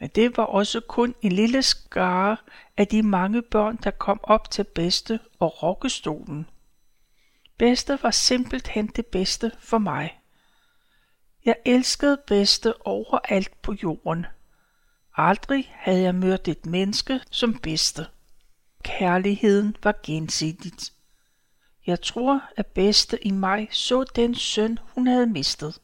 men 0.00 0.10
det 0.14 0.36
var 0.36 0.44
også 0.44 0.80
kun 0.80 1.14
en 1.22 1.32
lille 1.32 1.62
skare 1.62 2.36
af 2.76 2.86
de 2.86 3.02
mange 3.02 3.42
børn, 3.42 3.76
der 3.76 3.90
kom 3.90 4.20
op 4.22 4.50
til 4.50 4.64
Bedste 4.64 5.20
og 5.38 5.62
rokkestolen. 5.62 6.46
Bedste 7.58 7.98
var 8.02 8.10
simpelthen 8.10 8.86
det 8.86 9.06
bedste 9.06 9.52
for 9.58 9.78
mig. 9.78 10.20
Jeg 11.44 11.56
elskede 11.64 12.18
bedste 12.26 12.86
overalt 12.86 13.62
på 13.62 13.74
jorden. 13.82 14.26
Aldrig 15.14 15.72
havde 15.74 16.02
jeg 16.02 16.14
mødt 16.14 16.48
et 16.48 16.66
menneske 16.66 17.20
som 17.30 17.58
bedste. 17.58 18.06
Kærligheden 18.82 19.76
var 19.82 19.94
gensidigt. 20.02 20.92
Jeg 21.86 22.02
tror, 22.02 22.42
at 22.56 22.66
bedste 22.66 23.26
i 23.26 23.30
mig 23.30 23.68
så 23.70 24.04
den 24.04 24.34
søn, 24.34 24.78
hun 24.94 25.06
havde 25.06 25.26
mistet. 25.26 25.80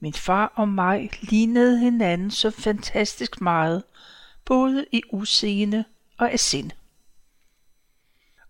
Min 0.00 0.12
far 0.12 0.52
og 0.54 0.68
mig 0.68 1.10
lignede 1.20 1.78
hinanden 1.78 2.30
så 2.30 2.50
fantastisk 2.50 3.40
meget, 3.40 3.82
både 4.44 4.86
i 4.92 5.02
udseende 5.12 5.84
og 6.18 6.32
af 6.32 6.40
sind. 6.40 6.70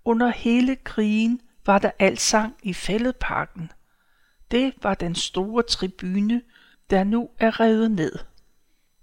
Under 0.04 0.28
hele 0.28 0.76
krigen 0.76 1.40
var 1.66 1.78
der 1.78 1.90
altsang 1.98 2.56
i 2.62 2.74
fældeparken. 2.74 3.72
Det 4.50 4.74
var 4.82 4.94
den 4.94 5.14
store 5.14 5.62
tribune, 5.62 6.42
der 6.90 7.04
nu 7.04 7.30
er 7.38 7.60
revet 7.60 7.90
ned. 7.90 8.18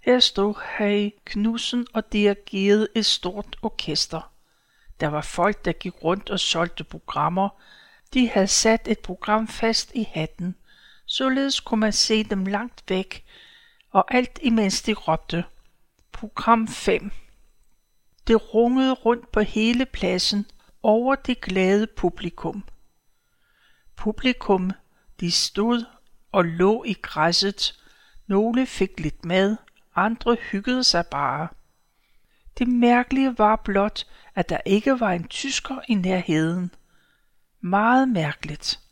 Her 0.00 0.20
stod 0.20 0.54
Harry 0.62 1.10
Knudsen 1.24 1.86
og 1.92 2.12
dirigerede 2.12 2.88
et 2.94 3.06
stort 3.06 3.56
orkester. 3.62 4.32
Der 5.00 5.08
var 5.08 5.20
folk, 5.20 5.64
der 5.64 5.72
gik 5.72 6.04
rundt 6.04 6.30
og 6.30 6.40
solgte 6.40 6.84
programmer. 6.84 7.48
De 8.14 8.28
havde 8.28 8.46
sat 8.46 8.88
et 8.88 8.98
program 8.98 9.48
fast 9.48 9.92
i 9.94 10.08
hatten. 10.12 10.54
Således 11.12 11.60
kunne 11.60 11.80
man 11.80 11.92
se 11.92 12.24
dem 12.24 12.46
langt 12.46 12.84
væk, 12.88 13.24
og 13.90 14.14
alt 14.14 14.38
imens 14.42 14.82
de 14.82 14.92
råbte. 14.92 15.44
Program 16.12 16.68
5. 16.68 17.10
Det 18.26 18.54
rungede 18.54 18.92
rundt 18.92 19.32
på 19.32 19.40
hele 19.40 19.86
pladsen 19.86 20.46
over 20.82 21.14
det 21.14 21.40
glade 21.40 21.86
publikum. 21.86 22.64
Publikum, 23.96 24.70
de 25.20 25.30
stod 25.30 25.84
og 26.32 26.44
lå 26.44 26.84
i 26.84 26.92
græsset. 27.02 27.82
Nogle 28.26 28.66
fik 28.66 29.00
lidt 29.00 29.24
mad, 29.24 29.56
andre 29.94 30.34
hyggede 30.34 30.84
sig 30.84 31.06
bare. 31.06 31.48
Det 32.58 32.68
mærkelige 32.68 33.38
var 33.38 33.56
blot, 33.56 34.06
at 34.34 34.48
der 34.48 34.58
ikke 34.66 35.00
var 35.00 35.10
en 35.10 35.28
tysker 35.28 35.80
i 35.88 35.94
nærheden. 35.94 36.74
Meget 37.60 38.08
mærkeligt. 38.08 38.82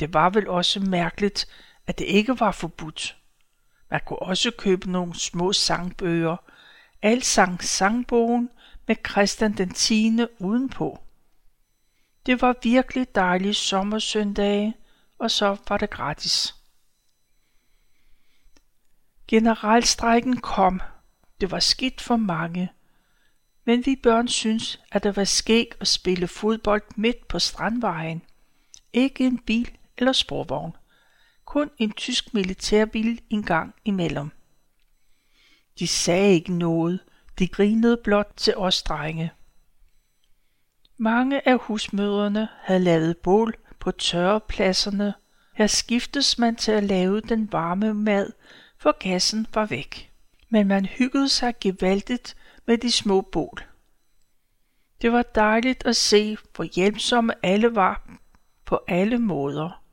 Det 0.00 0.14
var 0.14 0.30
vel 0.30 0.48
også 0.48 0.80
mærkeligt, 0.80 1.46
at 1.86 1.98
det 1.98 2.04
ikke 2.04 2.40
var 2.40 2.52
forbudt. 2.52 3.16
Man 3.90 4.00
kunne 4.06 4.18
også 4.18 4.50
købe 4.58 4.90
nogle 4.90 5.14
små 5.14 5.52
sangbøger. 5.52 6.36
sang 7.22 7.62
sangbogen 7.62 8.50
med 8.86 8.96
Christian 9.10 9.52
den 9.52 9.74
10. 9.74 10.18
udenpå. 10.38 10.98
Det 12.26 12.42
var 12.42 12.54
virkelig 12.62 13.14
dejlige 13.14 13.54
sommersøndage, 13.54 14.74
og 15.18 15.30
så 15.30 15.56
var 15.68 15.76
det 15.76 15.90
gratis. 15.90 16.54
Generalstrækken 19.28 20.36
kom. 20.36 20.80
Det 21.40 21.50
var 21.50 21.60
skidt 21.60 22.00
for 22.00 22.16
mange. 22.16 22.72
Men 23.64 23.86
vi 23.86 23.96
børn 24.02 24.28
synes, 24.28 24.80
at 24.92 25.02
det 25.02 25.16
var 25.16 25.24
skæg 25.24 25.72
at 25.80 25.88
spille 25.88 26.28
fodbold 26.28 26.82
midt 26.96 27.28
på 27.28 27.38
strandvejen. 27.38 28.22
Ikke 28.92 29.26
en 29.26 29.38
bil 29.38 29.76
eller 29.98 30.12
sporvogn. 30.12 30.76
Kun 31.44 31.70
en 31.78 31.92
tysk 31.92 32.34
militærbil 32.34 33.20
en 33.30 33.42
gang 33.42 33.74
imellem. 33.84 34.30
De 35.78 35.86
sagde 35.86 36.32
ikke 36.32 36.52
noget. 36.52 37.00
De 37.38 37.48
grinede 37.48 37.96
blot 38.04 38.32
til 38.36 38.56
os 38.56 38.82
drenge. 38.82 39.32
Mange 40.96 41.48
af 41.48 41.58
husmødrene 41.58 42.48
havde 42.60 42.80
lavet 42.80 43.16
bål 43.16 43.54
på 43.78 43.90
tørrepladserne. 43.90 45.14
Her 45.54 45.66
skiftes 45.66 46.38
man 46.38 46.56
til 46.56 46.72
at 46.72 46.84
lave 46.84 47.20
den 47.20 47.52
varme 47.52 47.94
mad, 47.94 48.32
for 48.78 48.98
gassen 48.98 49.46
var 49.54 49.66
væk. 49.66 50.12
Men 50.48 50.68
man 50.68 50.86
hyggede 50.86 51.28
sig 51.28 51.54
gevaldigt 51.60 52.36
med 52.66 52.78
de 52.78 52.90
små 52.90 53.20
bål. 53.20 53.64
Det 55.02 55.12
var 55.12 55.22
dejligt 55.22 55.86
at 55.86 55.96
se, 55.96 56.36
hvor 56.54 56.64
hjælpsomme 56.64 57.34
alle 57.42 57.74
var 57.74 58.08
på 58.64 58.80
alle 58.88 59.18
måder. 59.18 59.85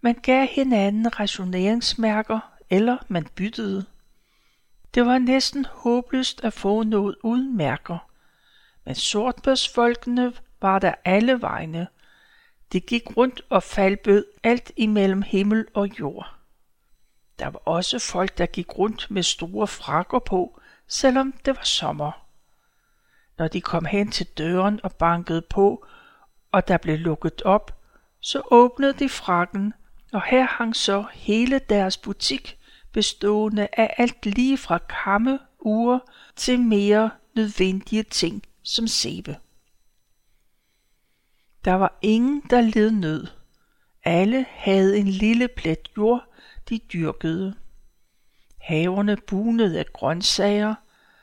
Man 0.00 0.14
gav 0.14 0.46
hinanden 0.46 1.20
rationeringsmærker, 1.20 2.40
eller 2.70 2.98
man 3.08 3.26
byttede. 3.34 3.86
Det 4.94 5.06
var 5.06 5.18
næsten 5.18 5.64
håbløst 5.64 6.44
at 6.44 6.52
få 6.52 6.82
noget 6.82 7.16
uden 7.22 7.56
mærker. 7.56 8.10
Men 8.84 8.94
sortbørsfolkene 8.94 10.32
var 10.60 10.78
der 10.78 10.94
alle 11.04 11.42
vegne. 11.42 11.86
De 12.72 12.80
gik 12.80 13.16
rundt 13.16 13.42
og 13.48 13.62
faldbød 13.62 14.24
alt 14.42 14.72
imellem 14.76 15.22
himmel 15.22 15.66
og 15.74 15.98
jord. 16.00 16.34
Der 17.38 17.46
var 17.46 17.58
også 17.58 17.98
folk, 17.98 18.38
der 18.38 18.46
gik 18.46 18.78
rundt 18.78 19.10
med 19.10 19.22
store 19.22 19.66
frakker 19.66 20.18
på, 20.18 20.60
selvom 20.88 21.32
det 21.44 21.56
var 21.56 21.62
sommer. 21.62 22.26
Når 23.38 23.48
de 23.48 23.60
kom 23.60 23.84
hen 23.84 24.10
til 24.10 24.26
døren 24.26 24.80
og 24.82 24.92
bankede 24.92 25.42
på, 25.42 25.86
og 26.52 26.68
der 26.68 26.76
blev 26.76 26.98
lukket 26.98 27.42
op, 27.42 27.78
så 28.20 28.42
åbnede 28.50 28.92
de 28.92 29.08
frakken, 29.08 29.74
og 30.12 30.22
her 30.22 30.46
hang 30.46 30.76
så 30.76 31.04
hele 31.12 31.58
deres 31.58 31.96
butik, 31.96 32.58
bestående 32.92 33.68
af 33.72 33.94
alt 33.98 34.26
lige 34.26 34.58
fra 34.58 34.78
kamme, 34.78 35.38
ure 35.58 36.00
til 36.36 36.60
mere 36.60 37.10
nødvendige 37.34 38.02
ting 38.02 38.42
som 38.62 38.86
sæbe. 38.86 39.36
Der 41.64 41.74
var 41.74 41.98
ingen, 42.02 42.42
der 42.50 42.60
led 42.60 42.90
nød. 42.90 43.26
Alle 44.04 44.46
havde 44.48 44.98
en 44.98 45.08
lille 45.08 45.48
plet 45.48 45.88
jord, 45.96 46.24
de 46.68 46.78
dyrkede. 46.78 47.54
Haverne 48.60 49.16
bunede 49.16 49.78
af 49.78 49.86
grøntsager. 49.92 50.74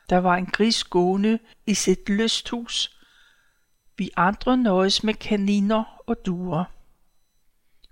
Der 0.09 0.17
var 0.17 0.35
en 0.35 0.45
gris 0.45 0.83
gående 0.83 1.39
i 1.65 1.73
sit 1.73 2.09
lysthus. 2.09 2.99
Vi 3.97 4.09
andre 4.15 4.57
nøjes 4.57 5.03
med 5.03 5.13
kaniner 5.13 6.03
og 6.07 6.25
duer. 6.25 6.76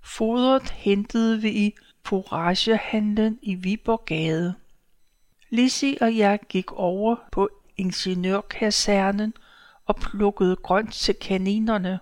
Fodret 0.06 0.70
hentede 0.70 1.40
vi 1.40 1.50
i 1.50 1.74
foragehandlen 2.04 3.38
i 3.42 3.54
Viborgade. 3.54 4.54
Lizzie 5.50 5.98
og 6.00 6.16
jeg 6.16 6.38
gik 6.48 6.72
over 6.72 7.16
på 7.32 7.48
ingeniørkasernen 7.76 9.34
og 9.86 9.96
plukkede 9.96 10.56
grønt 10.56 10.94
til 10.94 11.14
kaninerne. 11.14 12.00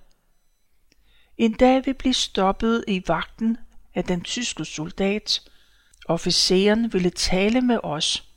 En 1.38 1.52
dag 1.52 1.86
vi 1.86 1.92
blev 1.92 2.12
stoppet 2.12 2.84
i 2.88 3.02
vagten 3.06 3.56
af 3.94 4.04
den 4.04 4.20
tyske 4.20 4.64
soldat. 4.64 5.50
Officeren 6.08 6.92
ville 6.92 7.10
tale 7.10 7.60
med 7.60 7.78
os. 7.82 8.28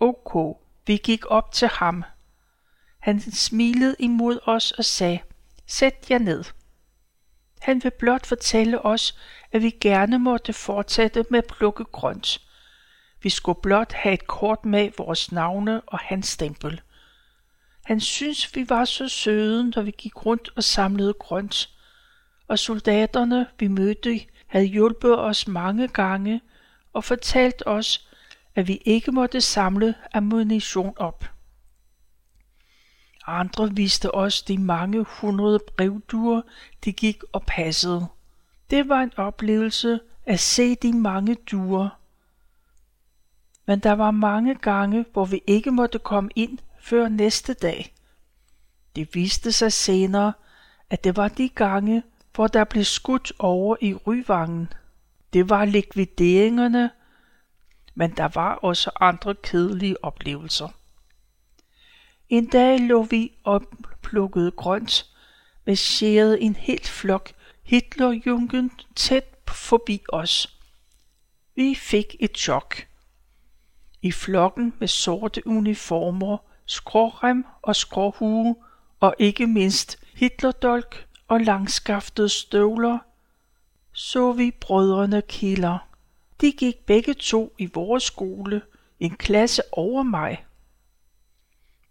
Ok, 0.00 0.58
vi 0.86 0.96
gik 0.96 1.24
op 1.26 1.52
til 1.52 1.68
ham. 1.68 2.04
Han 2.98 3.20
smilede 3.20 3.96
imod 3.98 4.38
os 4.44 4.72
og 4.72 4.84
sagde, 4.84 5.18
sæt 5.66 6.06
jer 6.10 6.18
ned. 6.18 6.44
Han 7.60 7.84
vil 7.84 7.90
blot 7.90 8.26
fortælle 8.26 8.84
os, 8.84 9.18
at 9.52 9.62
vi 9.62 9.70
gerne 9.70 10.18
måtte 10.18 10.52
fortsætte 10.52 11.24
med 11.30 11.38
at 11.38 11.46
plukke 11.46 11.84
grønt. 11.84 12.40
Vi 13.22 13.30
skulle 13.30 13.60
blot 13.62 13.92
have 13.92 14.14
et 14.14 14.26
kort 14.26 14.64
med 14.64 14.90
vores 14.98 15.32
navne 15.32 15.80
og 15.80 15.98
hans 15.98 16.28
stempel. 16.28 16.80
Han 17.84 18.00
synes, 18.00 18.56
vi 18.56 18.68
var 18.68 18.84
så 18.84 19.08
søde, 19.08 19.70
når 19.70 19.82
vi 19.82 19.90
gik 19.90 20.26
rundt 20.26 20.50
og 20.56 20.64
samlede 20.64 21.12
grønt. 21.12 21.70
Og 22.48 22.58
soldaterne, 22.58 23.46
vi 23.58 23.68
mødte, 23.68 24.20
havde 24.46 24.64
hjulpet 24.64 25.18
os 25.18 25.48
mange 25.48 25.88
gange 25.88 26.40
og 26.92 27.04
fortalt 27.04 27.62
os, 27.66 28.08
at 28.54 28.68
vi 28.68 28.82
ikke 28.84 29.12
måtte 29.12 29.40
samle 29.40 29.94
ammunition 30.12 30.94
op. 30.96 31.24
Andre 33.30 33.70
viste 33.74 34.14
os 34.14 34.42
de 34.42 34.58
mange 34.58 35.06
hundrede 35.08 35.58
brevduer, 35.76 36.42
de 36.84 36.92
gik 36.92 37.22
og 37.32 37.42
passede. 37.46 38.06
Det 38.70 38.88
var 38.88 39.00
en 39.00 39.12
oplevelse 39.16 40.00
at 40.26 40.40
se 40.40 40.74
de 40.74 40.92
mange 40.92 41.34
duer. 41.50 41.88
Men 43.66 43.78
der 43.78 43.92
var 43.92 44.10
mange 44.10 44.54
gange, 44.54 45.04
hvor 45.12 45.24
vi 45.24 45.42
ikke 45.46 45.70
måtte 45.70 45.98
komme 45.98 46.30
ind 46.36 46.58
før 46.80 47.08
næste 47.08 47.54
dag. 47.54 47.94
Det 48.96 49.14
viste 49.14 49.52
sig 49.52 49.72
senere, 49.72 50.32
at 50.90 51.04
det 51.04 51.16
var 51.16 51.28
de 51.28 51.48
gange, 51.48 52.02
hvor 52.34 52.46
der 52.46 52.64
blev 52.64 52.84
skudt 52.84 53.32
over 53.38 53.76
i 53.80 53.94
Ryvangen. 53.94 54.72
Det 55.32 55.48
var 55.50 55.64
likvideringerne, 55.64 56.90
men 57.94 58.10
der 58.10 58.28
var 58.34 58.54
også 58.54 58.90
andre 59.00 59.34
kedelige 59.34 60.04
oplevelser. 60.04 60.68
En 62.30 62.46
dag 62.46 62.80
lå 62.80 63.02
vi 63.02 63.32
opplukket 63.44 64.00
plukkede 64.02 64.50
grønt, 64.50 65.06
marcherede 65.66 66.40
en 66.40 66.56
helt 66.56 66.88
flok 66.88 67.32
Hitlerjungen 67.62 68.70
tæt 68.96 69.24
forbi 69.48 70.02
os. 70.08 70.58
Vi 71.56 71.74
fik 71.74 72.16
et 72.20 72.38
chok. 72.38 72.86
I 74.02 74.12
flokken 74.12 74.74
med 74.78 74.88
sorte 74.88 75.46
uniformer, 75.46 76.38
skrårem 76.66 77.44
og 77.62 77.76
skråhue 77.76 78.56
og 79.00 79.14
ikke 79.18 79.46
mindst 79.46 79.98
Hitlerdolk 80.14 81.06
og 81.28 81.40
langskaftede 81.40 82.28
støvler, 82.28 82.98
så 83.92 84.32
vi 84.32 84.50
brødrene 84.60 85.22
Killer. 85.22 85.78
De 86.40 86.52
gik 86.52 86.78
begge 86.86 87.14
to 87.14 87.54
i 87.58 87.70
vores 87.74 88.02
skole, 88.02 88.62
en 89.00 89.16
klasse 89.16 89.62
over 89.72 90.02
mig. 90.02 90.44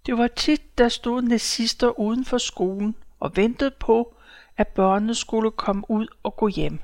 Det 0.09 0.17
var 0.17 0.27
tit, 0.27 0.77
der 0.77 0.89
stod 0.89 1.21
nazister 1.21 1.99
uden 1.99 2.25
for 2.25 2.37
skolen 2.37 2.95
og 3.19 3.31
ventede 3.35 3.71
på, 3.71 4.15
at 4.57 4.67
børnene 4.67 5.15
skulle 5.15 5.51
komme 5.51 5.91
ud 5.91 6.07
og 6.23 6.35
gå 6.35 6.47
hjem. 6.47 6.79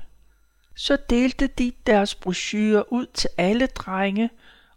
Så 0.76 0.98
delte 1.10 1.46
de 1.46 1.72
deres 1.86 2.14
brochurer 2.14 2.92
ud 2.92 3.06
til 3.06 3.30
alle 3.38 3.66
drenge 3.66 4.30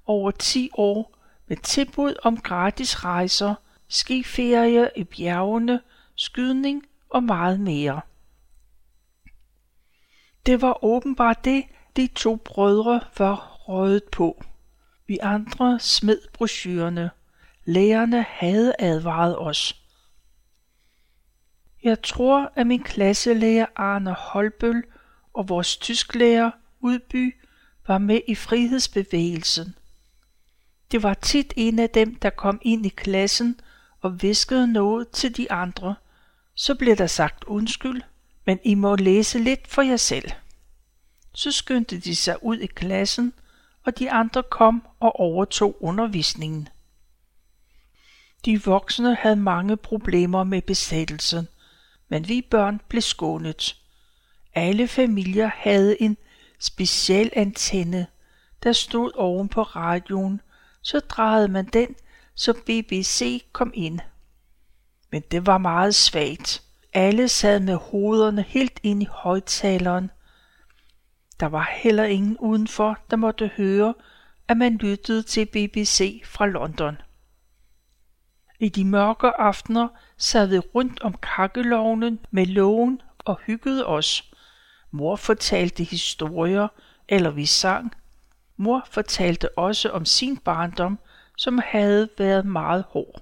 over 0.06 0.32
10 0.32 0.70
år 0.74 1.18
med 1.48 1.58
tilbud 1.58 2.16
om 2.24 2.38
gratis 2.38 3.06
rejser, 3.06 3.56
skiferie 3.88 4.90
i 4.96 5.04
bjergene, 5.04 5.82
skydning 6.16 6.84
og 7.10 7.24
meget 7.24 7.60
mere. 7.60 8.02
Det 10.46 10.62
var 10.62 10.84
åbenbart 10.84 11.46
det, 11.46 11.64
de 11.96 12.08
to 12.08 12.36
brødre 12.36 13.02
var 13.18 13.36
røget 13.68 14.04
på. 14.12 14.44
Vi 15.08 15.18
andre 15.22 15.80
smed 15.80 16.20
brochurerne. 16.34 17.10
Lærerne 17.70 18.26
havde 18.30 18.74
advaret 18.80 19.40
os. 19.40 19.82
Jeg 21.84 22.02
tror, 22.02 22.52
at 22.56 22.68
min 22.68 22.84
klasselærer 22.84 23.66
Arne 23.76 24.14
Holbøl 24.14 24.84
og 25.34 25.50
vores 25.50 25.78
tysklærer 25.78 26.52
Udby 26.80 27.36
var 27.88 27.98
med 27.98 28.22
i 28.28 28.36
frihedsbevægelsen. 28.36 29.76
Det 30.92 31.04
var 31.04 31.14
tit 31.14 31.54
en 31.56 31.80
af 31.80 31.90
dem, 31.90 32.16
der 32.16 32.30
kom 32.30 32.60
ind 32.62 32.86
i 32.86 32.90
klassen 32.90 33.60
og 34.02 34.22
viskede 34.22 34.74
noget 34.74 35.10
til 35.10 35.38
de 35.38 35.52
andre. 35.52 35.96
Så 36.56 36.76
blev 36.76 36.96
der 36.96 37.08
sagt 37.08 37.44
undskyld, 37.44 38.02
men 38.46 38.60
I 38.64 38.76
må 38.76 38.96
læse 38.96 39.40
lidt 39.40 39.68
for 39.68 39.82
jer 39.82 39.98
selv. 39.98 40.32
Så 41.34 41.52
skyndte 41.52 42.00
de 42.00 42.16
sig 42.16 42.44
ud 42.44 42.58
i 42.58 42.68
klassen, 42.68 43.34
og 43.86 44.00
de 44.00 44.12
andre 44.12 44.44
kom 44.44 44.84
og 45.00 45.20
overtog 45.20 45.84
undervisningen. 45.84 46.70
De 48.46 48.64
voksne 48.64 49.16
havde 49.16 49.36
mange 49.36 49.78
problemer 49.78 50.44
med 50.44 50.62
besættelsen, 50.62 51.48
men 52.10 52.28
vi 52.28 52.42
børn 52.52 52.82
blev 52.90 53.02
skånet. 53.02 53.76
Alle 54.56 54.88
familier 54.88 55.52
havde 55.54 56.02
en 56.02 56.18
speciel 56.60 57.30
antenne, 57.34 58.08
der 58.64 58.72
stod 58.72 59.12
oven 59.16 59.50
på 59.50 59.62
radioen, 59.62 60.42
så 60.82 61.00
drejede 61.00 61.48
man 61.48 61.66
den, 61.66 61.96
så 62.36 62.54
BBC 62.54 63.44
kom 63.52 63.72
ind. 63.74 64.00
Men 65.12 65.24
det 65.32 65.46
var 65.46 65.58
meget 65.58 65.96
svagt. 65.96 66.64
Alle 66.94 67.28
sad 67.28 67.60
med 67.60 67.76
hovederne 67.76 68.42
helt 68.42 68.80
ind 68.84 69.04
i 69.04 69.08
højtaleren. 69.12 70.12
Der 71.40 71.46
var 71.46 71.70
heller 71.72 72.04
ingen 72.04 72.38
udenfor, 72.38 72.98
der 73.12 73.18
måtte 73.18 73.48
høre, 73.48 73.94
at 74.48 74.58
man 74.58 74.78
lyttede 74.78 75.24
til 75.24 75.46
BBC 75.46 76.22
fra 76.26 76.46
London. 76.46 76.98
I 78.60 78.70
de 78.70 78.86
mørke 78.86 79.28
aftener 79.28 79.88
sad 80.18 80.48
vi 80.48 80.60
rundt 80.60 81.02
om 81.02 81.16
kakkelovnen 81.22 82.20
med 82.32 82.46
lågen 82.46 83.02
og 83.20 83.40
hyggede 83.46 83.86
os. 83.86 84.32
Mor 84.92 85.16
fortalte 85.16 85.84
historier, 85.84 86.68
eller 87.08 87.30
vi 87.30 87.46
sang. 87.46 87.96
Mor 88.58 88.88
fortalte 88.92 89.58
også 89.58 89.90
om 89.90 90.06
sin 90.06 90.38
barndom, 90.38 91.00
som 91.38 91.60
havde 91.66 92.10
været 92.18 92.46
meget 92.46 92.84
hård. 92.90 93.22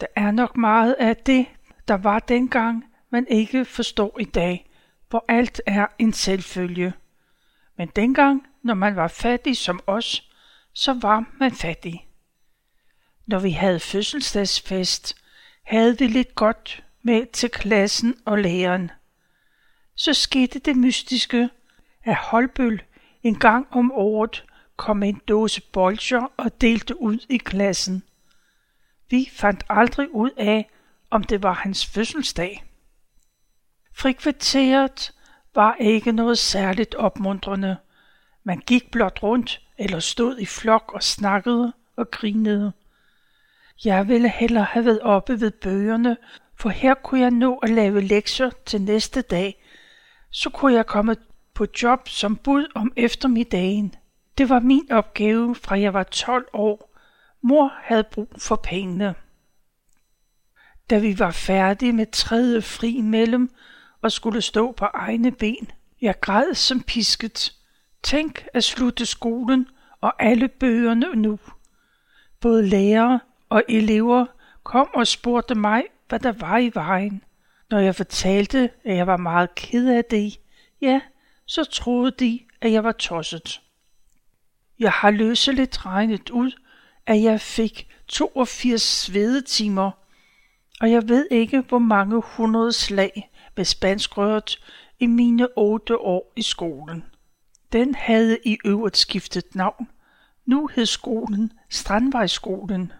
Der 0.00 0.06
er 0.16 0.30
nok 0.30 0.56
meget 0.56 0.92
af 0.92 1.16
det, 1.16 1.46
der 1.88 1.94
var 1.94 2.18
dengang, 2.18 2.84
man 3.10 3.26
ikke 3.30 3.64
forstår 3.64 4.20
i 4.20 4.24
dag, 4.24 4.70
hvor 5.08 5.24
alt 5.28 5.60
er 5.66 5.86
en 5.98 6.12
selvfølge. 6.12 6.92
Men 7.78 7.88
dengang, 7.96 8.46
når 8.62 8.74
man 8.74 8.96
var 8.96 9.08
fattig 9.08 9.56
som 9.56 9.80
os, 9.86 10.30
så 10.72 10.98
var 11.02 11.24
man 11.38 11.52
fattig. 11.52 12.06
Når 13.26 13.38
vi 13.38 13.50
havde 13.50 13.80
fødselsdagsfest, 13.80 15.16
havde 15.62 15.98
vi 15.98 16.06
lidt 16.06 16.34
godt 16.34 16.84
med 17.02 17.26
til 17.32 17.50
klassen 17.50 18.14
og 18.24 18.38
læreren. 18.38 18.90
Så 19.94 20.14
skete 20.14 20.58
det 20.58 20.76
mystiske, 20.76 21.50
at 22.04 22.16
Holbøl 22.16 22.82
en 23.22 23.38
gang 23.38 23.66
om 23.70 23.92
året 23.92 24.44
kom 24.76 25.02
en 25.02 25.20
dåse 25.28 25.62
bolcher 25.72 26.32
og 26.36 26.60
delte 26.60 27.00
ud 27.00 27.18
i 27.28 27.36
klassen. 27.36 28.02
Vi 29.10 29.30
fandt 29.32 29.64
aldrig 29.68 30.14
ud 30.14 30.30
af, 30.36 30.70
om 31.10 31.24
det 31.24 31.42
var 31.42 31.52
hans 31.52 31.86
fødselsdag. 31.86 32.64
Frikvarteret 33.94 35.12
var 35.54 35.76
ikke 35.80 36.12
noget 36.12 36.38
særligt 36.38 36.94
opmuntrende. 36.94 37.76
Man 38.44 38.58
gik 38.58 38.90
blot 38.90 39.22
rundt 39.22 39.60
eller 39.78 39.98
stod 39.98 40.38
i 40.38 40.46
flok 40.46 40.92
og 40.94 41.02
snakkede 41.02 41.72
og 41.96 42.10
grinede. 42.10 42.72
Jeg 43.84 44.08
ville 44.08 44.28
hellere 44.28 44.64
have 44.64 44.84
været 44.84 45.00
oppe 45.00 45.40
ved 45.40 45.50
bøgerne, 45.50 46.16
for 46.58 46.68
her 46.68 46.94
kunne 46.94 47.20
jeg 47.20 47.30
nå 47.30 47.56
at 47.56 47.70
lave 47.70 48.00
lektier 48.00 48.50
til 48.66 48.82
næste 48.82 49.22
dag. 49.22 49.64
Så 50.30 50.50
kunne 50.50 50.74
jeg 50.74 50.86
komme 50.86 51.16
på 51.54 51.66
job 51.82 52.08
som 52.08 52.36
bud 52.36 52.66
om 52.74 52.92
eftermiddagen. 52.96 53.94
Det 54.38 54.48
var 54.48 54.60
min 54.60 54.92
opgave 54.92 55.54
fra 55.54 55.80
jeg 55.80 55.94
var 55.94 56.02
12 56.02 56.46
år. 56.52 56.98
Mor 57.42 57.72
havde 57.82 58.04
brug 58.04 58.28
for 58.38 58.56
pengene. 58.56 59.14
Da 60.90 60.98
vi 60.98 61.18
var 61.18 61.30
færdige 61.30 61.92
med 61.92 62.06
tredje 62.12 62.62
fri 62.62 63.00
mellem 63.00 63.50
og 64.02 64.12
skulle 64.12 64.40
stå 64.40 64.72
på 64.72 64.84
egne 64.84 65.32
ben, 65.32 65.70
jeg 66.00 66.20
græd 66.20 66.54
som 66.54 66.82
pisket. 66.82 67.52
Tænk 68.02 68.46
at 68.54 68.64
slutte 68.64 69.06
skolen 69.06 69.68
og 70.00 70.22
alle 70.22 70.48
bøgerne 70.48 71.14
nu. 71.14 71.38
Både 72.40 72.66
lærere 72.68 73.20
og 73.52 73.62
elever 73.68 74.26
kom 74.62 74.88
og 74.94 75.06
spurgte 75.06 75.54
mig, 75.54 75.84
hvad 76.08 76.18
der 76.18 76.32
var 76.32 76.58
i 76.58 76.70
vejen. 76.74 77.22
Når 77.70 77.78
jeg 77.78 77.94
fortalte, 77.94 78.70
at 78.84 78.96
jeg 78.96 79.06
var 79.06 79.16
meget 79.16 79.54
ked 79.54 79.88
af 79.88 80.04
det, 80.04 80.40
ja, 80.80 81.00
så 81.46 81.64
troede 81.64 82.10
de, 82.10 82.40
at 82.60 82.72
jeg 82.72 82.84
var 82.84 82.92
tosset. 82.92 83.60
Jeg 84.78 84.92
har 84.92 85.10
løseligt 85.10 85.86
regnet 85.86 86.30
ud, 86.30 86.52
at 87.06 87.22
jeg 87.22 87.40
fik 87.40 87.88
82 88.08 88.82
svedetimer, 88.82 89.90
og 90.80 90.90
jeg 90.90 91.08
ved 91.08 91.28
ikke, 91.30 91.60
hvor 91.60 91.78
mange 91.78 92.22
hundrede 92.26 92.72
slag 92.72 93.30
med 93.56 93.64
spanskrøret 93.64 94.58
i 94.98 95.06
mine 95.06 95.48
otte 95.56 95.98
år 95.98 96.32
i 96.36 96.42
skolen. 96.42 97.04
Den 97.72 97.94
havde 97.94 98.38
i 98.44 98.58
øvrigt 98.64 98.96
skiftet 98.96 99.54
navn. 99.54 99.88
Nu 100.46 100.66
hed 100.74 100.86
skolen 100.86 101.52
Strandvejskolen. 101.68 102.92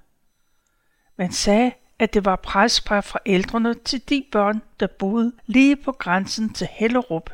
Man 1.16 1.32
sagde, 1.32 1.72
at 1.98 2.14
det 2.14 2.24
var 2.24 2.36
pres 2.36 2.80
fra 2.80 3.18
ældrene 3.26 3.74
til 3.74 4.08
de 4.08 4.24
børn, 4.32 4.62
der 4.80 4.86
boede 4.86 5.32
lige 5.46 5.76
på 5.76 5.92
grænsen 5.92 6.52
til 6.52 6.68
Hellerup. 6.70 7.30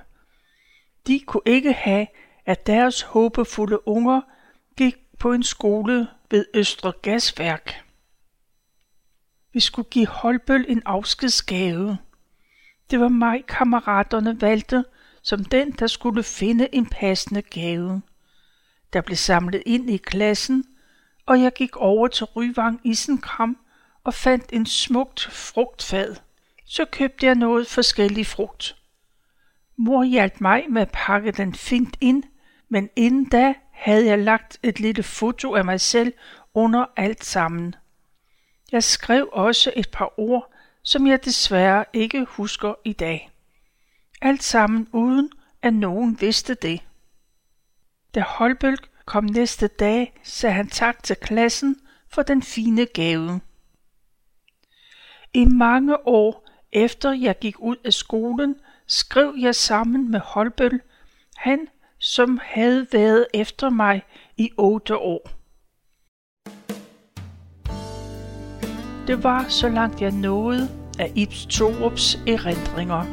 De 1.06 1.20
kunne 1.20 1.42
ikke 1.46 1.72
have, 1.72 2.06
at 2.46 2.66
deres 2.66 3.02
håbefulde 3.02 3.88
unger 3.88 4.20
gik 4.76 4.96
på 5.18 5.32
en 5.32 5.42
skole 5.42 6.08
ved 6.30 6.46
Østre 6.54 6.92
Gasværk. 7.02 7.84
Vi 9.52 9.60
skulle 9.60 9.88
give 9.90 10.06
Holbøl 10.06 10.64
en 10.68 10.82
afskedsgave. 10.84 11.98
Det 12.90 13.00
var 13.00 13.08
mig, 13.08 13.44
kammeraterne 13.46 14.40
valgte 14.40 14.84
som 15.22 15.44
den, 15.44 15.70
der 15.70 15.86
skulle 15.86 16.22
finde 16.22 16.74
en 16.74 16.86
passende 16.86 17.42
gave. 17.42 18.02
Der 18.92 19.00
blev 19.00 19.16
samlet 19.16 19.62
ind 19.66 19.90
i 19.90 19.96
klassen, 19.96 20.64
og 21.26 21.42
jeg 21.42 21.52
gik 21.52 21.76
over 21.76 22.08
til 22.08 22.24
Ryvang 22.24 22.80
Isenkram 22.84 23.56
og 24.08 24.14
fandt 24.14 24.52
en 24.52 24.66
smukt 24.66 25.20
frugtfad. 25.20 26.16
Så 26.64 26.84
købte 26.84 27.26
jeg 27.26 27.34
noget 27.34 27.66
forskellig 27.66 28.26
frugt. 28.26 28.76
Mor 29.76 30.04
hjalp 30.04 30.40
mig 30.40 30.64
med 30.68 30.82
at 30.82 30.90
pakke 30.92 31.32
den 31.32 31.54
fint 31.54 31.96
ind, 32.00 32.22
men 32.68 32.90
inden 32.96 33.28
da 33.28 33.54
havde 33.72 34.06
jeg 34.06 34.18
lagt 34.18 34.58
et 34.62 34.80
lille 34.80 35.02
foto 35.02 35.54
af 35.54 35.64
mig 35.64 35.80
selv 35.80 36.12
under 36.54 36.86
alt 36.96 37.24
sammen. 37.24 37.74
Jeg 38.72 38.84
skrev 38.84 39.28
også 39.32 39.72
et 39.76 39.90
par 39.90 40.20
ord, 40.20 40.52
som 40.82 41.06
jeg 41.06 41.24
desværre 41.24 41.84
ikke 41.92 42.24
husker 42.24 42.74
i 42.84 42.92
dag. 42.92 43.30
Alt 44.20 44.42
sammen 44.42 44.88
uden, 44.92 45.30
at 45.62 45.74
nogen 45.74 46.20
vidste 46.20 46.54
det. 46.54 46.80
Da 48.14 48.20
Holbølg 48.20 48.80
kom 49.04 49.24
næste 49.24 49.66
dag, 49.66 50.20
sagde 50.22 50.54
han 50.54 50.68
tak 50.68 51.02
til 51.02 51.16
klassen 51.16 51.76
for 52.10 52.22
den 52.22 52.42
fine 52.42 52.86
gave. 52.86 53.40
I 55.38 55.44
mange 55.44 56.06
år 56.08 56.48
efter 56.72 57.12
jeg 57.12 57.38
gik 57.38 57.54
ud 57.58 57.76
af 57.84 57.92
skolen, 57.92 58.54
skrev 58.86 59.34
jeg 59.38 59.54
sammen 59.54 60.10
med 60.10 60.20
Holbøl, 60.20 60.80
han 61.36 61.58
som 61.98 62.40
havde 62.42 62.86
været 62.92 63.26
efter 63.34 63.70
mig 63.70 64.02
i 64.36 64.50
otte 64.56 64.96
år. 64.96 65.30
Det 69.06 69.24
var 69.24 69.44
så 69.48 69.68
langt 69.68 70.00
jeg 70.00 70.10
nåede 70.10 70.68
af 70.98 71.12
Ibs 71.14 71.46
Torups 71.46 72.14
erindringer. 72.26 73.04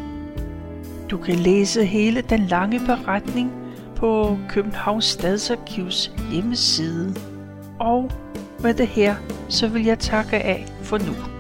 Du 1.09 1.17
kan 1.17 1.35
læse 1.35 1.85
hele 1.85 2.21
den 2.21 2.47
lange 2.47 2.79
beretning 2.79 3.51
på 3.95 4.38
Københavns 4.49 5.05
Stadsarkivs 5.05 6.11
hjemmeside. 6.31 7.15
Og 7.79 8.11
med 8.59 8.73
det 8.73 8.88
her, 8.88 9.15
så 9.49 9.67
vil 9.67 9.83
jeg 9.83 9.99
takke 9.99 10.35
af 10.35 10.65
for 10.83 10.97
nu. 10.97 11.35